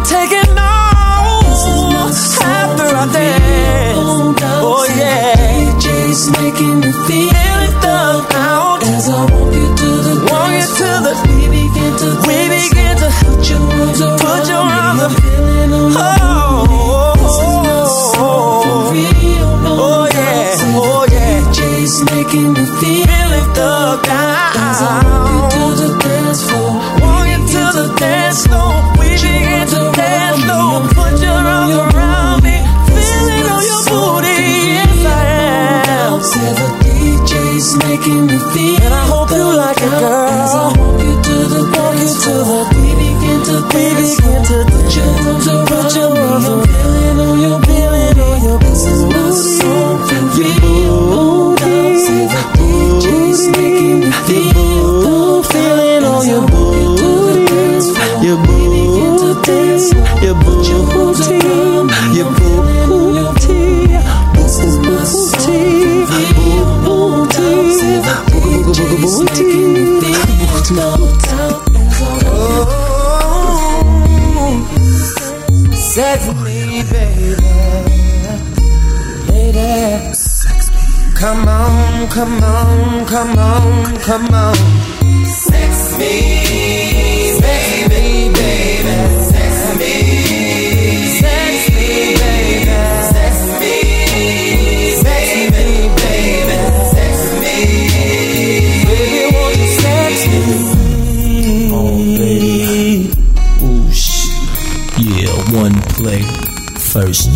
[0.06, 1.44] taking all
[2.44, 4.42] after I dance.
[4.62, 5.54] Oh yeah.
[5.80, 8.84] DJ's making me feel it out.
[8.84, 12.96] As I walk you to the walk you to the we begin to we begin
[13.04, 15.16] to put your arms around put your arms me.
[15.22, 18.12] Feeling on oh, this is my oh.
[18.14, 19.50] song for real.
[19.64, 21.42] No oh yeah, oh yeah.
[21.56, 24.08] DJ's making me feel it out.
[24.08, 25.53] As I walk you
[37.94, 38.82] making me feel.
[38.86, 40.30] And I hope you like it, girl.
[40.44, 44.42] As I walk you to the walk you to the we begin to we begin
[44.50, 46.66] to put your arms around arms around.
[46.82, 48.74] Feeling on your feeling on your booty.
[48.74, 50.83] This is my song real.
[82.14, 84.56] Come on, come on, come on.
[85.26, 88.96] Sex me, baby, baby.
[89.32, 89.96] Sex me.
[91.20, 92.78] Sex me, baby.
[93.14, 93.78] Sex me.
[95.04, 95.68] Me,
[95.98, 96.58] baby.
[96.94, 97.58] Sex me.
[98.86, 100.44] Baby, sex me?
[101.74, 103.10] Oh, baby.
[103.66, 103.90] Ooh.
[105.02, 106.22] Yeah, one play,
[106.78, 107.33] first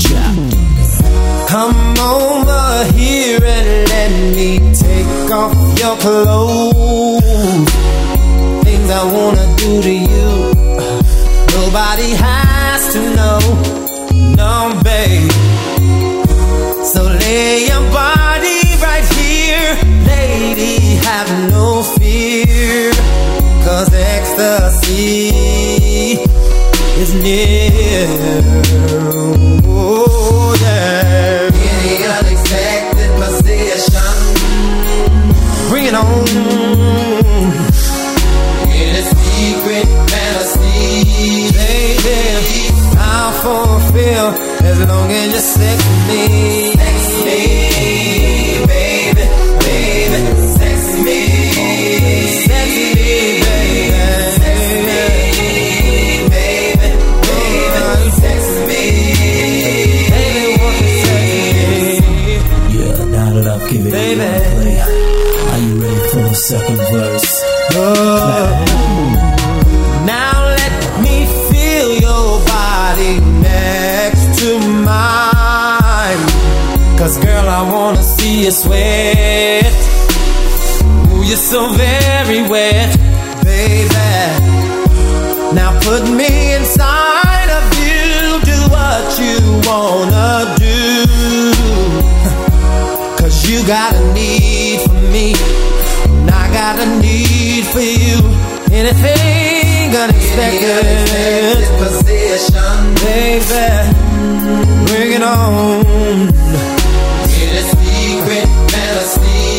[5.88, 7.70] your clothes.
[8.66, 10.30] Things I wanna do to you.
[11.58, 13.40] Nobody has to know.
[14.42, 14.54] No,
[14.84, 15.32] babe.
[16.94, 19.70] So lay your body right here.
[20.14, 20.76] Lady,
[21.08, 22.92] have no fear.
[23.66, 25.30] Cause ecstasy
[27.02, 28.48] is near.
[35.88, 36.28] It on.
[38.68, 42.68] In a secret fantasy, baby,
[43.00, 44.28] I'll fulfill
[44.68, 46.74] as long as you sex me.
[46.74, 47.47] Sex me.
[66.48, 67.44] Second verse?
[70.06, 74.58] Now let me feel your body next to
[74.88, 76.24] mine.
[76.98, 79.74] Cause girl, I wanna see you sweat.
[81.12, 82.96] Ooh, you're so very wet,
[83.44, 84.08] baby.
[85.54, 89.38] Now put me inside of you, do what you
[89.68, 90.80] wanna do.
[93.20, 94.47] Cause you got a need
[96.78, 98.18] got a need for you.
[98.72, 103.68] Anything unexpected position, baby.
[104.86, 106.28] Bring it on.
[107.34, 109.58] Get a secret fantasy.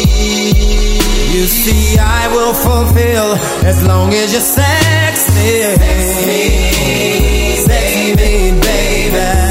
[1.34, 3.34] You see, I will fulfill
[3.66, 5.62] as long as you're sexy.
[5.76, 9.47] Sex me, sex me, baby.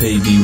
[0.00, 0.37] Baby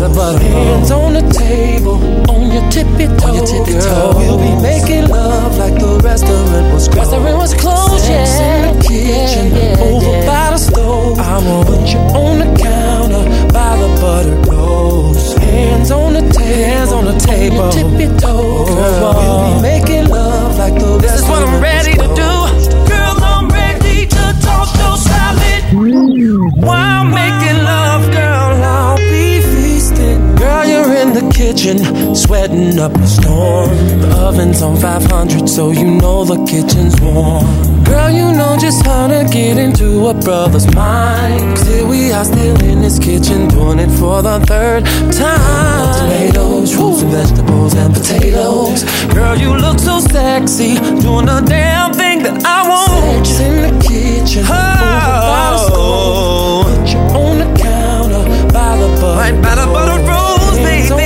[0.00, 1.96] by butter Hands on the table,
[2.30, 3.28] on your tippy toe.
[3.28, 4.12] On your tippy toe.
[4.16, 7.12] We'll be making love like the restaurant was closed.
[7.12, 8.66] Restaurant was closed, Sex yeah.
[8.66, 10.26] in the kitchen, yeah, yeah, over yeah.
[10.26, 11.18] by the stove.
[11.18, 15.34] I want put you on the counter by the butter rolls.
[15.36, 17.60] Hands on the table, hands on the table.
[17.60, 19.14] On your tippy toe, girl.
[19.16, 22.32] We'll be making love like the This is what I'm ready to do.
[22.90, 25.62] Girl, I'm ready to talk those salad.
[26.64, 27.35] While making
[31.16, 31.78] the kitchen,
[32.14, 33.70] sweating up a storm.
[34.00, 37.46] The oven's on 500, so you know the kitchen's warm.
[37.84, 41.56] Girl, you know just how to get into a brother's mind.
[41.56, 45.94] Cause here we are still in this kitchen, doing it for the third time.
[46.00, 48.84] Tomatoes, fruits and vegetables and potatoes.
[49.14, 53.26] Girl, you look so sexy, doing the damn thing that I want.
[53.26, 54.52] Sex in the kitchen, over
[55.32, 56.64] by the oh.
[56.64, 56.76] stove.
[56.76, 59.16] Put you on the counter by the butter.
[59.16, 61.05] Right by the butter rolls, baby.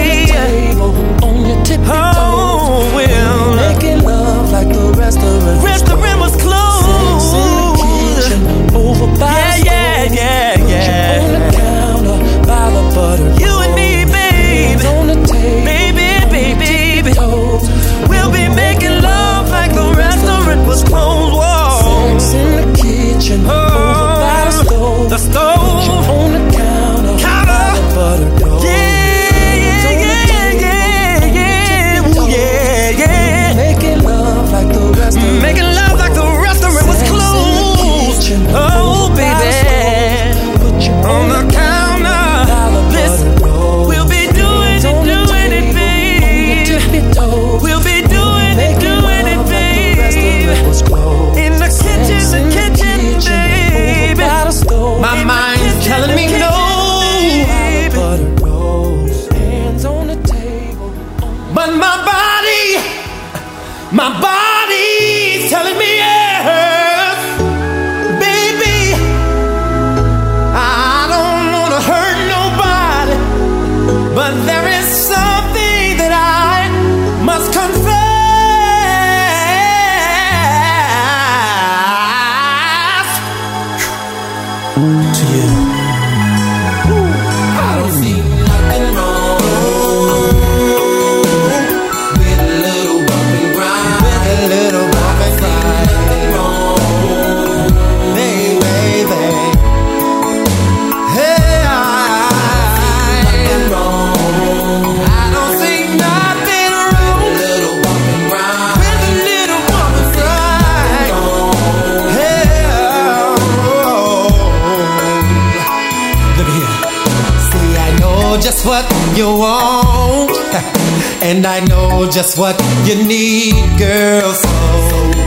[119.21, 120.31] You want,
[121.29, 122.57] and I know just what
[122.89, 124.33] you need, girl.
[124.33, 124.49] So,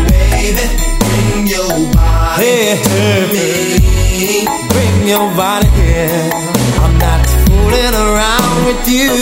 [0.10, 0.66] baby,
[1.06, 4.48] bring your body to me.
[4.74, 6.32] Bring your body here.
[6.82, 9.14] I'm not fooling around with you,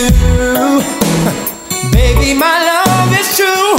[1.91, 2.33] baby.
[2.33, 3.70] My love is true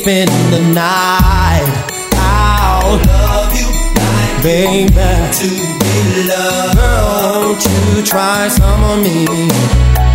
[0.00, 1.68] spend the night.
[2.14, 3.68] I'll love you
[4.00, 5.48] like baby to
[5.80, 6.76] be loved.
[6.78, 9.26] Girl, won't you try some of me?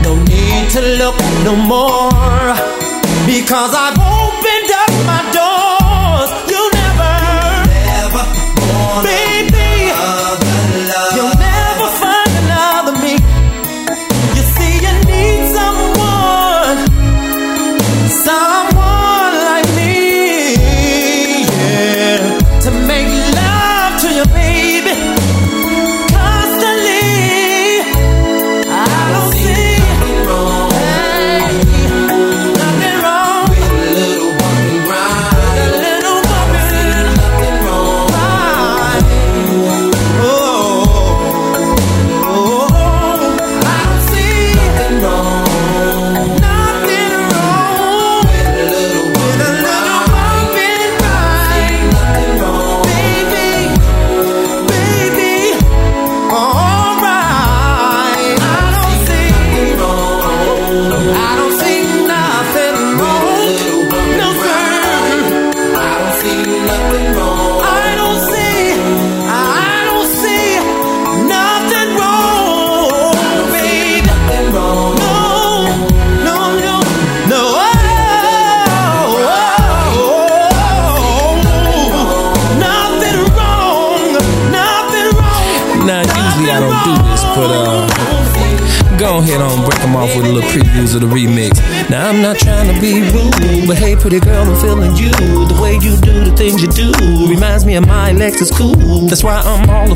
[0.01, 2.09] No need to look no more
[3.27, 4.14] because I've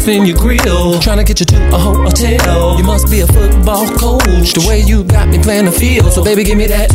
[0.10, 2.78] in your grill, trying to get you to a hotel.
[2.78, 4.54] You must be a football coach.
[4.54, 6.94] The way you got me playing the field, so baby, give me that.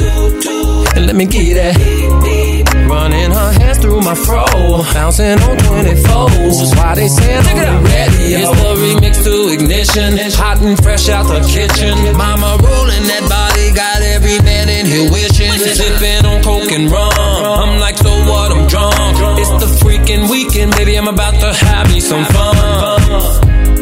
[0.96, 1.74] And let me get that.
[2.88, 4.44] Running her hands through my fro,
[4.92, 6.76] bouncing on 24s.
[6.76, 8.34] Why they say I'm ready?
[8.34, 11.94] It's the remix to ignition, hot and fresh out the kitchen.
[12.16, 15.50] Mama rolling that body, got every man in here wishing.
[15.58, 17.33] Sipping on coke and rum.
[20.06, 20.96] The weekend, baby.
[20.96, 22.56] I'm about to have me some fun.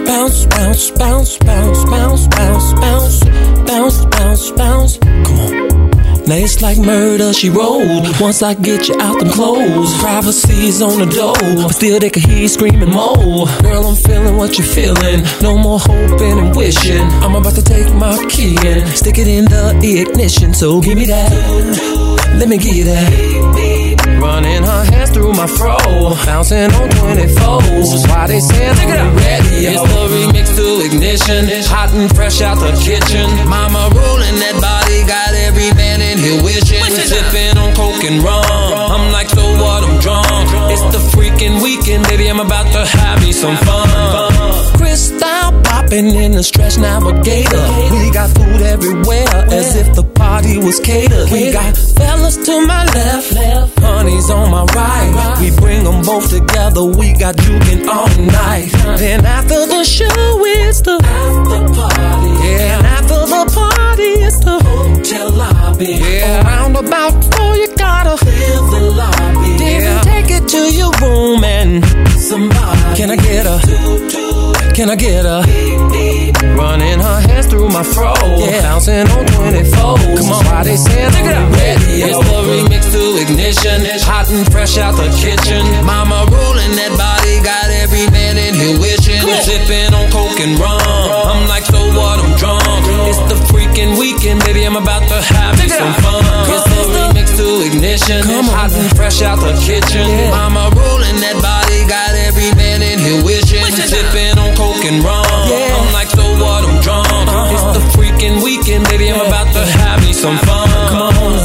[0.04, 3.24] Bounce, bounce, bounce, bounce, bounce, bounce, bounce,
[3.66, 4.98] bounce, bounce, bounce.
[4.98, 5.90] Come on.
[6.26, 8.20] Now it's like murder, she rolled.
[8.20, 12.22] Once I get you out them clothes, privacy's on the door, but still they can
[12.22, 13.46] hear you screaming more.
[13.62, 15.24] Girl, I'm feeling what you're feeling.
[15.42, 17.02] No more hoping and wishing.
[17.24, 20.54] I'm about to take my key and stick it in the ignition.
[20.54, 22.12] So give me that.
[22.38, 23.71] Let me give you that.
[24.22, 25.76] Running her hands through my fro,
[26.24, 28.06] bouncing on 24s.
[28.08, 29.66] Why they saying I'm ready?
[29.66, 33.26] It's the remix to ignition, hot and fresh out the kitchen.
[33.50, 36.82] Mama rolling that body, got every man in here wishing.
[36.86, 38.46] Sipping on coke and rum.
[38.94, 39.82] I'm like, so what?
[39.82, 40.46] I'm drunk.
[40.70, 42.30] It's the freaking weekend, baby.
[42.30, 43.88] I'm about to have me some fun.
[44.78, 47.66] Crystal popping in the stretch navigator.
[47.90, 51.30] We got food everywhere, as if the party was catered.
[51.30, 53.71] We got fellas to my left,
[54.02, 55.38] honeys on my right.
[55.40, 56.84] We bring them both together.
[56.84, 58.70] We got juking all night.
[58.98, 62.30] Then after the show, it's the after party.
[62.46, 65.84] Yeah, and after the party, it's the hotel lobby.
[65.86, 69.58] Yeah, around about four, you gotta fill the lobby.
[69.58, 71.84] Then take it to your room and
[72.18, 72.96] somebody.
[72.96, 74.11] Can I get a?
[74.74, 75.44] Can I get a?
[76.56, 78.14] Running her hands through my fro.
[78.40, 80.16] Yeah, bouncing on 24.
[80.16, 82.08] Come on, why they saying I'm ready?
[82.08, 83.84] It's the remix to ignition.
[84.08, 85.60] Hot and fresh out the kitchen.
[85.84, 89.20] Mama rolling that body, got every man in here wishing.
[89.44, 90.80] Sipping on coke and rum.
[90.80, 92.24] I'm like, so what?
[92.24, 92.64] I'm drunk.
[93.12, 94.64] It's the freaking weekend, baby.
[94.64, 96.24] I'm about to have me some fun.
[96.48, 98.24] It's the remix to ignition.
[98.56, 100.08] Hot and fresh out the kitchen.
[100.32, 103.60] Mama rolling that body, got every man in here wishing.
[103.92, 104.41] Sipping
[104.84, 105.24] on coke and rum.
[105.26, 106.64] I'm like, so what?
[106.64, 107.06] I'm drunk.
[107.06, 107.52] Uh-huh.
[107.54, 109.10] It's the freaking weekend, baby.
[109.10, 110.68] I'm about to have me some fun.
[110.88, 111.38] Come on.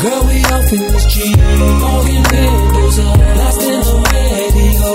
[0.00, 1.36] Girl, we off in this Jeep.
[1.36, 3.18] Walking windows up.
[3.36, 4.88] Lost in the radio.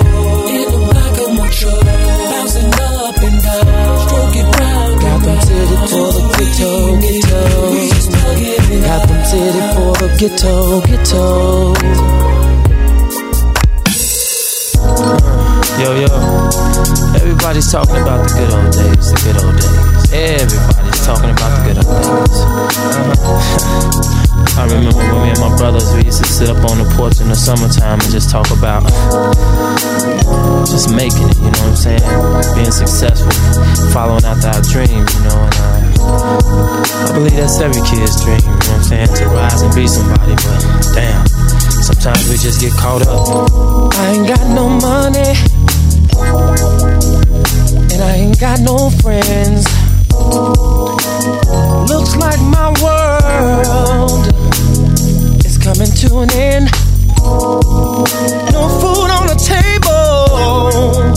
[0.56, 1.84] In the back of my truck.
[2.30, 3.98] Bouncing up and down.
[4.02, 4.94] Stroke it round.
[5.00, 6.72] Got them titty for the ghetto,
[7.02, 7.40] ghetto.
[7.70, 10.54] We just tugging it Got them titty for the ghetto,
[10.86, 11.26] ghetto.
[15.76, 16.25] Yo, yo.
[17.46, 19.70] Everybody's talking about the good old days, the good old days.
[20.10, 22.42] Everybody's talking about the good old days.
[22.42, 23.46] Uh-huh.
[24.58, 27.22] I remember when me and my brothers, we used to sit up on the porch
[27.22, 28.82] in the summertime and just talk about
[30.66, 32.02] just making it, you know what I'm saying?
[32.58, 33.30] Being successful,
[33.94, 35.54] following after our dreams, you know, and
[36.02, 39.14] uh, I believe that's every kid's dream, you know what I'm saying?
[39.22, 40.66] To rise and be somebody, but
[40.98, 41.22] damn,
[41.78, 43.22] sometimes we just get caught up.
[43.94, 45.30] I ain't got no money.
[47.92, 49.66] And I ain't got no friends.
[51.90, 54.26] Looks like my world
[55.44, 56.70] is coming to an end.
[58.52, 61.12] No food on the table,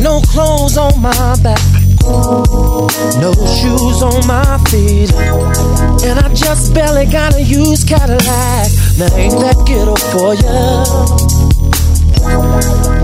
[0.00, 1.60] no clothes on my back,
[3.20, 5.12] no shoes on my feet,
[6.06, 8.70] and I just barely got a used Cadillac.
[8.98, 10.84] Now ain't that ghetto for ya?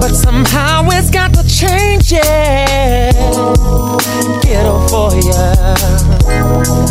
[0.01, 3.11] But somehow it's got to change, yeah.
[4.43, 5.77] Ghetto for ya.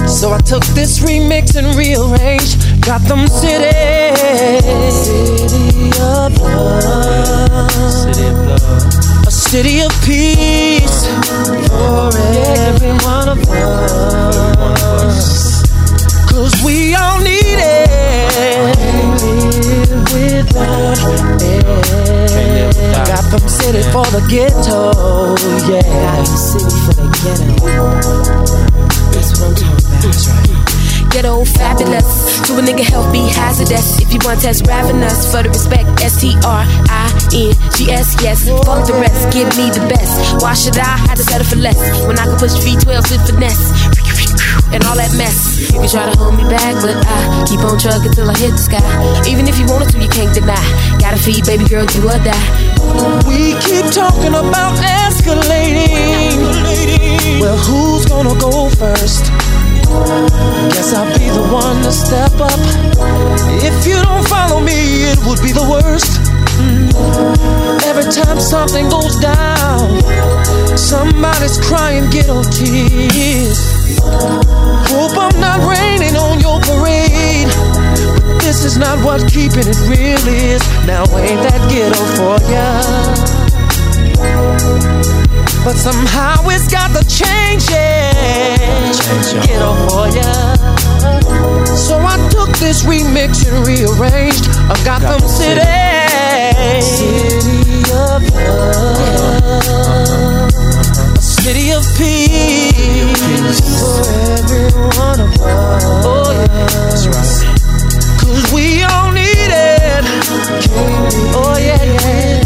[0.07, 3.71] So I took this remix and rearranged Gotham City.
[4.91, 7.71] City of love.
[7.91, 9.27] City of love.
[9.27, 11.07] A city of peace
[11.67, 13.39] for every one of
[14.97, 15.56] us.
[16.27, 17.87] Cause we all need it.
[19.21, 20.97] Live without
[21.41, 21.67] it.
[23.47, 24.93] City for the ghetto,
[25.67, 25.81] yeah.
[25.83, 27.91] Gotham City for the ghetto.
[29.11, 30.27] That's what I'm talking about.
[30.27, 31.11] Right.
[31.11, 32.07] Ghetto fabulous.
[32.47, 33.99] To a nigga health be hazardous.
[33.99, 38.15] If you want test ravenous for the respect, S T R I N G S,
[38.21, 38.47] yes.
[38.47, 40.41] Fuck the rest, give me the best.
[40.43, 43.86] Why should I have to settle for less when I can push V12s with finesse?
[44.73, 45.71] And all that mess.
[45.71, 48.51] You can try to hold me back, but I keep on trucking till I hit
[48.51, 48.83] the sky.
[49.29, 50.59] Even if you wanted to, you can't deny.
[50.99, 52.47] Gotta feed, baby girl, do or die.
[53.27, 54.75] We keep talking about
[55.07, 56.35] escalating.
[57.39, 59.31] Well, who's gonna go first?
[60.73, 62.59] Guess I'll be the one to step up.
[63.63, 66.19] If you don't follow me, it would be the worst.
[66.59, 66.91] Mm.
[67.85, 70.01] Every time something goes down,
[70.77, 73.76] somebody's crying ghetto tears.
[74.89, 77.47] Hope I'm not raining on your parade.
[78.27, 80.61] But this is not what keeping it real is.
[80.85, 82.67] Now ain't that ghetto for ya?
[85.63, 88.91] But somehow it's got to change, yeah.
[89.45, 90.55] Ghetto for ya.
[91.75, 94.45] So I took this remix and rearranged.
[94.85, 95.61] Gotham City.
[96.81, 99.47] City of love.
[101.47, 104.03] City of peace for
[104.35, 104.67] every
[104.99, 106.03] one of us.
[106.03, 106.47] Oh, yeah.
[106.89, 107.39] That's right.
[108.19, 110.03] Cause we all need it.
[111.33, 112.43] Oh, yeah, yeah.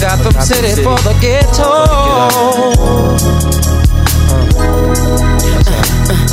[0.00, 1.68] Gotham City for the ghetto.
[5.52, 6.27] Check it out.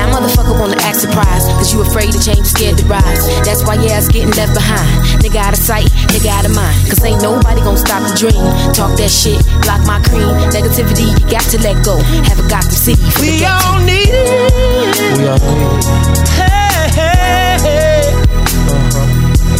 [0.00, 1.44] Now, motherfucker wanna act surprised.
[1.60, 3.20] Cause you afraid to change, scared to rise.
[3.44, 4.88] That's why your ass getting left behind.
[5.20, 6.88] Nigga out of sight, nigga out of mind.
[6.88, 8.40] Cause ain't nobody gonna stop the dream.
[8.72, 10.32] Talk that shit, block my cream.
[10.56, 12.00] Negativity, you got to let go.
[12.24, 12.96] Haven't got to see.
[13.20, 15.20] We all need it.
[15.20, 15.84] We all need it.
[16.32, 18.08] Hey, hey, hey.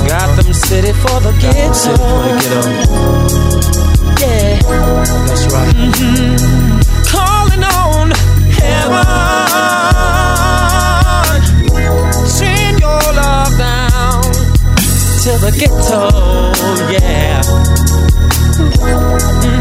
[0.09, 1.73] Gotham City for the ghetto.
[1.77, 2.65] City for the ghetto.
[4.25, 4.57] Yeah.
[5.29, 5.77] That's right.
[5.77, 6.81] Mm-hmm.
[7.13, 8.11] Calling on
[8.57, 9.30] heaven.
[15.31, 16.11] To the ghetto.
[16.91, 17.41] Yeah.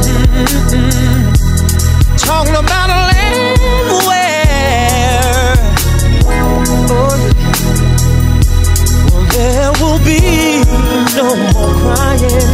[0.09, 1.29] Mm-hmm.
[2.17, 3.59] Talking about a land
[4.07, 5.53] where
[6.25, 6.63] oh,
[9.11, 10.21] well, there will be
[11.15, 12.49] no more crying,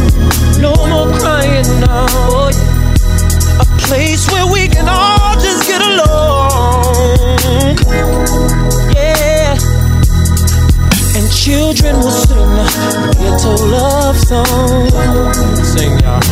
[0.60, 2.50] no more crying now.
[3.60, 4.45] A place where
[11.76, 14.92] children will sing ghetto love songs.
[15.68, 16.22] Sing, y'all.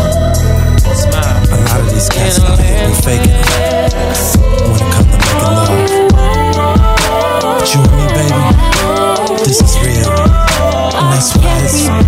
[0.94, 1.36] Smile.
[1.50, 3.44] A lot of these cats out here be faking it
[4.64, 5.70] when it come to making love.
[7.58, 8.42] But you and me, baby,
[9.44, 10.12] this is real.
[10.96, 12.03] And that's why it's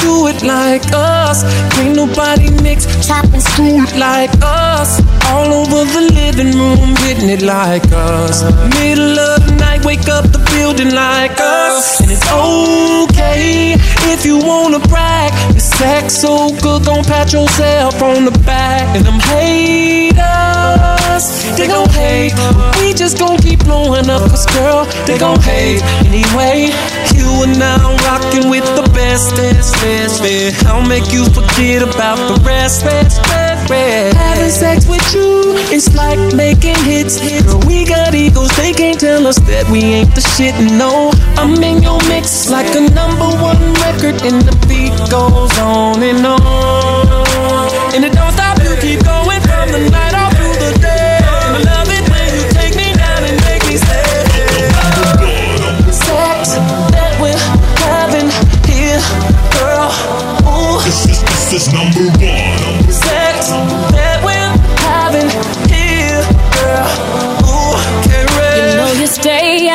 [0.00, 1.44] do it like us.
[1.74, 5.00] Can't nobody mix, chop, and screw it like us.
[5.30, 8.42] All over the living room, hitting it like us.
[8.80, 12.00] Middle of the night, wake up the building like us.
[12.00, 13.74] And it's okay
[14.12, 15.32] if you wanna brag.
[15.52, 18.96] Your sex so good, gon' pat yourself on the back.
[18.96, 20.20] And them haters,
[21.56, 22.32] they gon' hate.
[22.80, 25.82] We just gon' keep blowing up, cause girl, they gon' hate.
[26.08, 26.70] Anyway,
[27.14, 30.66] you are now rocking with the best, best, best, best.
[30.66, 33.18] I'll make you forget about the rest, rest,
[33.70, 34.16] rest.
[34.16, 37.18] Having sex with you, it's like making hits.
[37.20, 40.54] Girl, we got egos, they can't tell us that we ain't the shit.
[40.78, 46.02] No, I'm in your mix like a number one record, and the beat goes on
[46.02, 47.94] and on.
[47.94, 48.39] And it don't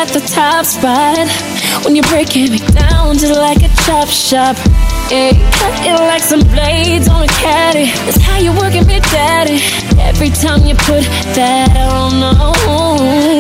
[0.06, 1.28] at the top spot
[1.84, 4.56] when you're breaking me down just like a chop shop.
[5.10, 7.92] Hey, cut it like some blades on a caddy.
[8.06, 9.85] That's how you're working me, daddy.
[10.00, 11.04] Every time you put
[11.36, 12.14] that on,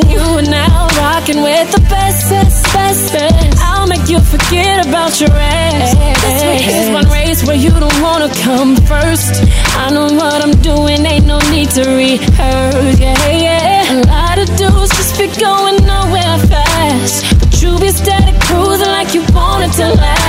[0.09, 3.57] you are now rocking with the best, best, best, best.
[3.61, 5.95] I'll make you forget about your ex.
[6.21, 9.43] This is one race where you don't wanna come first.
[9.77, 12.99] I know what I'm doing, ain't no need to rehearse.
[12.99, 13.93] Yeah, yeah.
[13.93, 19.13] A lot of dudes just be going nowhere fast, but you be steady cruising like
[19.13, 20.24] you want it to last.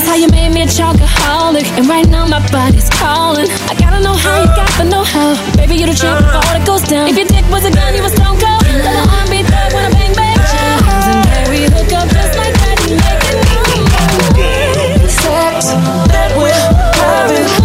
[0.00, 3.46] That's how you made me a chocoholic, and right now my body's calling.
[3.68, 5.74] I gotta know how you got the know-how, baby.
[5.74, 7.06] You the champ before it goes down.
[7.06, 8.64] If your dick was a gun, you was stone cold.
[8.64, 10.38] Let the R&B thug when I bang bang.
[10.40, 15.10] Legendary hook up just like that, you make it move.
[15.20, 16.48] Sex that we're
[16.96, 17.59] having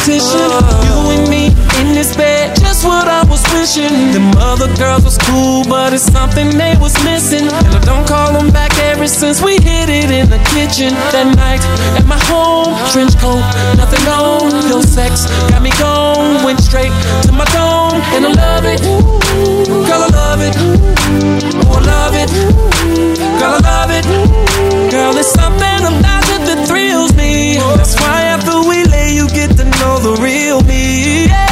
[0.00, 0.50] competition.
[0.84, 1.46] You and me
[1.80, 4.12] in this bed, just what I was wishing.
[4.12, 7.46] Them other girls was cool, but it's something they was missing.
[7.48, 11.36] And I don't call them back ever since we hit it in the kitchen that
[11.36, 11.62] night
[11.98, 12.76] at my home.
[12.92, 13.42] Trench coat,
[13.76, 14.68] nothing on.
[14.68, 16.44] Your sex got me gone.
[16.44, 16.92] Went straight
[17.26, 18.80] to my dome, and I love it.
[19.86, 20.54] Girl, I love it.
[21.66, 22.30] Oh, I love it.
[23.38, 24.04] Girl, I love it.
[24.90, 27.56] Girl, there's something about it that thrills me.
[27.76, 28.49] That's why after
[29.80, 31.26] know the real me.
[31.26, 31.49] Yeah.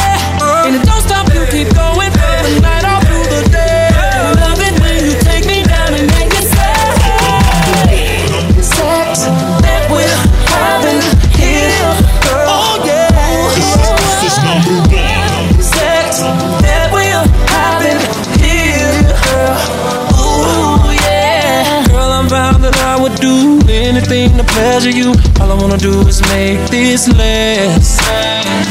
[24.58, 25.14] Pleasure you.
[25.40, 28.02] All I wanna do is make this last.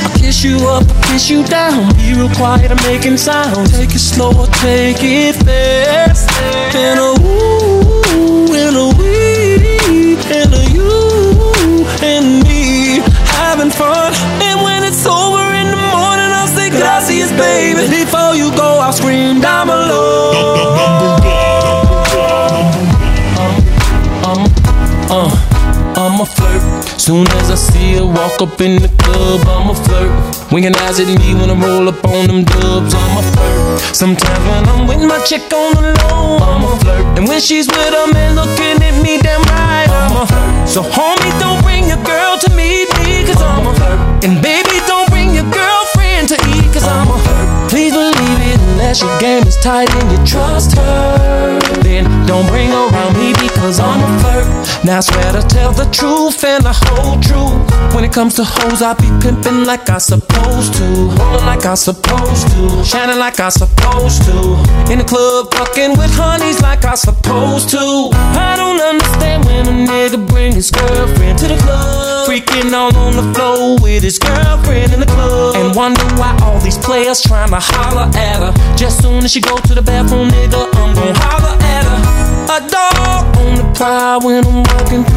[0.03, 1.95] I'll kiss you up, I kiss you down.
[1.95, 3.71] Be real quiet, I'm making sound.
[3.71, 6.27] Take it slow or take it fast.
[6.75, 7.16] And a
[27.07, 30.11] Soon as I see her walk up in the club, I'm a flirt.
[30.51, 33.95] Winking eyes at me when I roll up on them dubs, I'm a flirt.
[33.95, 37.17] Sometimes when I'm with my chick on the low, I'm a flirt.
[37.17, 40.67] And when she's with a man looking at me damn right, I'm a flirt.
[40.67, 44.27] So homie, don't bring your girl to meet me, cause I'm a flirt.
[44.27, 47.71] And baby, don't bring your girlfriend to eat, cause I'm a flirt.
[47.71, 51.55] Please believe it unless your game is tight and you trust her.
[51.87, 54.85] Then don't bring around me because I'm a flirt.
[54.85, 57.95] Now I swear to tell the truth and the whole truth.
[57.95, 60.85] When it comes to hoes, I be pimping like I supposed to.
[61.17, 62.83] Rolling like I supposed to.
[62.83, 64.59] Shining like I supposed to.
[64.91, 68.11] In the club, fucking with honeys like I supposed to.
[68.13, 72.27] I don't understand when a nigga bring his girlfriend to the club.
[72.27, 75.55] Freaking all on the floor with his girlfriend in the club.
[75.55, 78.53] And wonder why all these players trying to holler at her.
[78.75, 80.46] Just soon as she go to the bathroom, nigga,
[83.87, 85.16] when I'm walking through.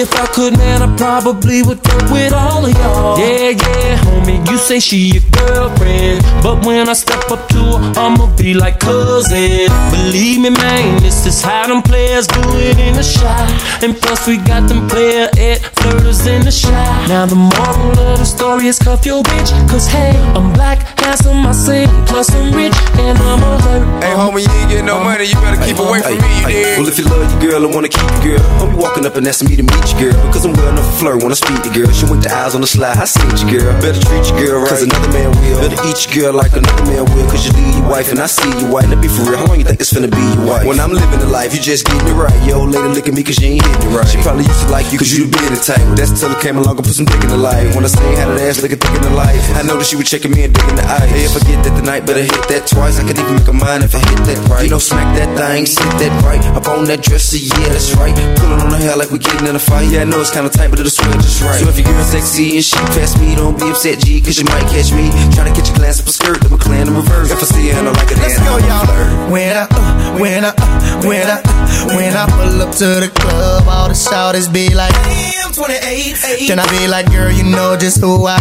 [0.00, 3.18] If I could, man, I probably would fuck with all of y'all.
[3.18, 6.24] Yeah, yeah, homie, you say she your girlfriend.
[6.42, 9.68] But when I step up to her, I'ma be like cousin.
[9.92, 13.44] Believe me, man, this is how them players do it in the shot.
[13.84, 16.88] And plus, we got them player at flirters in the shot.
[17.06, 19.52] Now, the moral of the story is cuff your bitch.
[19.68, 23.84] Cause hey, I'm black, handsome, I sing, plus I'm rich, and I'm a flirt.
[24.02, 25.24] Hey, homie, you ain't getting no money.
[25.24, 26.78] You better keep away from me, you dig?
[26.78, 29.16] Well, if you love your girl and wanna keep your girl, don't be walking up
[29.16, 30.14] and asking me to meet girl.
[30.28, 31.90] Because I'm well enough to flirt when I speak to girl.
[31.92, 33.70] She went the eyes on the slide, I seen your girl.
[33.80, 35.58] Better treat your girl right, cause another man will.
[35.64, 37.26] Better eat your girl like another man will.
[37.30, 38.88] Cause you leave your wife and I see you white.
[38.88, 40.66] Let be for real, how long you think it's finna be your wife?
[40.66, 42.34] When I'm living the life, you just getting it right.
[42.46, 44.08] Yo, lady, look at me cause you ain't hitting it right.
[44.08, 45.82] She probably used to like you cause you the business type.
[45.96, 47.74] That's till I came along and put some dick in the life.
[47.74, 49.96] When I say had an ass looking thick in the life, I know that she
[49.96, 51.06] was checking me and digging the eye.
[51.06, 52.98] Hey, if I get that tonight, better hit that twice.
[52.98, 54.64] I could even make a mind if I hit that right.
[54.64, 56.42] You know, smack that thing, sit that right.
[56.52, 58.14] Up on that dresser, yeah, that's right.
[58.38, 59.79] Pulling on her hair like we getting in a fight.
[59.88, 61.58] Yeah, I know it's kinda tight, but it'll swing just right.
[61.58, 64.44] So if your girl sexy and she past me, don't be upset, G, cause you
[64.44, 65.08] might catch me.
[65.34, 67.30] Trying to catch a glance up a skirt, then we clan in reverse.
[67.30, 69.30] If I see her, I know like a Let's go, y'all.
[69.32, 73.10] When I, uh, when I, uh, when I, uh, when I pull up to the
[73.14, 77.76] club, all the shouters be like, Damn, 28, Then I be like, girl, you know
[77.76, 78.38] just who I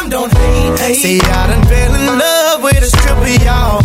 [0.00, 0.08] am.
[0.08, 0.94] Don't hate, hate.
[0.96, 3.84] See, I done fell in love with a stripper, y'all.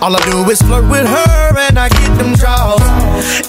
[0.00, 2.80] All I do is flirt with her and I get them draws.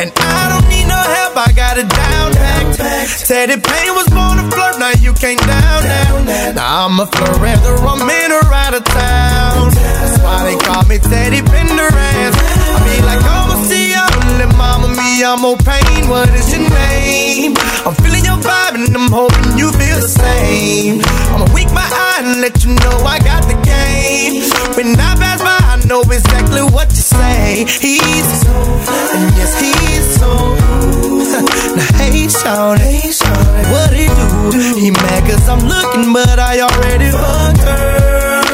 [0.02, 3.28] And I don't need help, I got it down packed.
[3.28, 6.56] Teddy Payne was born to flirt, now you can't down that.
[6.56, 9.72] Now I'm a flirt I'm in or out of town.
[9.74, 12.34] That's why they call me Teddy Pendergrass.
[12.36, 14.06] I be like, oh, see ya,
[14.38, 16.10] little mama, me, I'm more pain.
[16.10, 17.54] What is your name?
[17.86, 21.02] I'm feeling your vibe and I'm hoping you feel the same.
[21.34, 24.44] I'ma weak my eye and let you know I got the game.
[24.78, 27.66] When I pass by, I know exactly what you say.
[27.66, 30.49] He's so, and yes, he's so.
[32.30, 34.78] Now, hey, Shawty, what he do?
[34.78, 38.50] He mad cause I'm looking, but I already fucked her.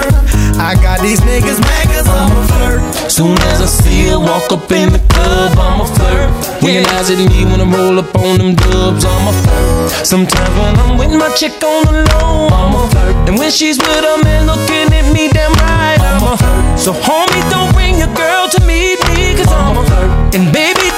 [0.60, 3.12] I got these niggas mad cause I'm a flirt.
[3.12, 6.45] Soon as I see her walk up in the club, I'm a flirt.
[6.66, 10.06] Eyes at me when I roll up on them dubs, I'm a flirt.
[10.06, 13.30] Sometimes when I'm with my chick on the low, I'm a flirt.
[13.30, 16.80] And when she's with a man looking at me damn right, I'm a flirt.
[16.80, 20.36] So homie, don't bring your girl to meet me, cause I'm a flirt.
[20.36, 20.94] And baby,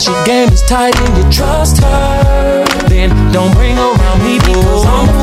[0.00, 2.64] unless your game is tight and you trust her.
[2.88, 5.20] Then don't bring around me because I'm.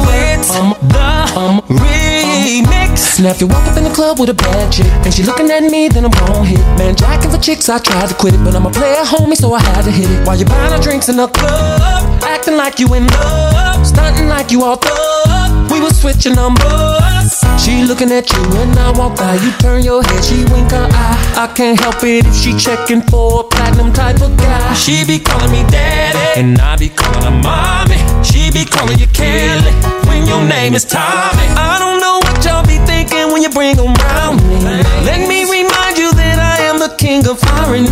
[0.50, 0.98] I'm the
[1.36, 3.22] I'm remix.
[3.22, 5.50] Now if you walk up in the club with a bad chick and she looking
[5.52, 6.60] at me, then I'm gon' hit.
[6.78, 9.54] Man, jacking for chicks, I tried to quit it, but I'm a player, homie, so
[9.54, 10.26] I had to hit it.
[10.26, 14.52] While you buying her drinks in the club, acting like you in love, stunting like
[14.52, 15.72] you all thug.
[15.72, 17.44] We was switching numbers.
[17.60, 20.88] She looking at you when I walk by, you turn your head, she wink her
[20.90, 21.34] eye.
[21.36, 24.74] I can't help it if she checking for a platinum type of guy.
[24.74, 28.00] She be calling me daddy, and I be calling her mommy.
[28.24, 29.74] She be calling you Kelly
[30.08, 31.48] when your name is Tommy.
[31.60, 34.64] I don't know what y'all be thinking when you bring around me.
[35.04, 37.92] Let me remind you that I am the king of R&B.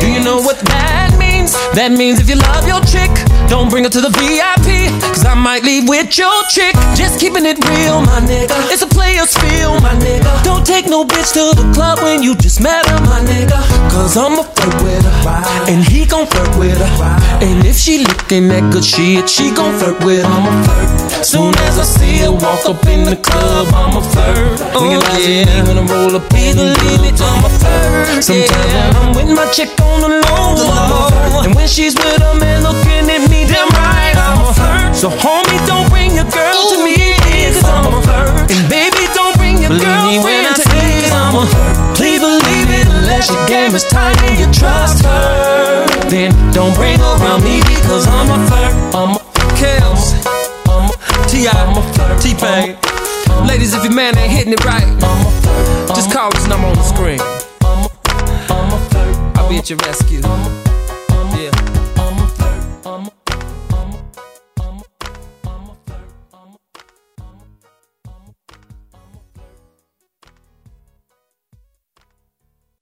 [0.00, 1.05] Do you know what that?
[1.74, 3.10] That means if you love your chick,
[3.46, 4.90] don't bring her to the VIP.
[5.14, 6.74] Cause I might leave with your chick.
[6.98, 8.56] Just keeping it real, my nigga.
[8.72, 10.42] It's a player's feel, my nigga.
[10.42, 13.62] Don't take no bitch to the club when you just met her, my nigga.
[13.90, 15.16] Cause I'ma flirt with her.
[15.70, 16.90] And he gon' flirt with her.
[17.44, 20.32] And if she looking at good shit, she gon' flirt with him.
[20.32, 21.24] I'ma flirt.
[21.24, 24.58] Soon as I see her walk up in the club, I'm a flirt.
[24.74, 25.62] Oh, yeah.
[25.66, 28.22] when I roll up, either leave it, I'm a flirt.
[28.22, 30.56] Sometimes when I'm with my chick on the low,
[31.44, 34.96] and when she's with a man looking at me, damn right, I'm a flirt.
[34.96, 36.96] So homie, don't bring your girl to me,
[37.52, 38.50] cause I'm a flirt.
[38.50, 41.96] And baby, don't bring your Believe when I to me, 'cause I'm a flirt.
[41.96, 45.86] Please believe it, unless your game is tight and you trust her.
[46.08, 48.74] Then don't bring her around me because I'm a flirt.
[48.94, 49.20] I'm a
[49.60, 50.14] Kels,
[50.68, 52.76] I'm a T.I., T-Pain.
[53.46, 55.96] Ladies, if your man ain't hitting it right, I'm a flirt.
[55.96, 57.20] just call this number on the screen.
[59.36, 60.22] I'll be at your rescue.
[61.36, 61.75] Yeah.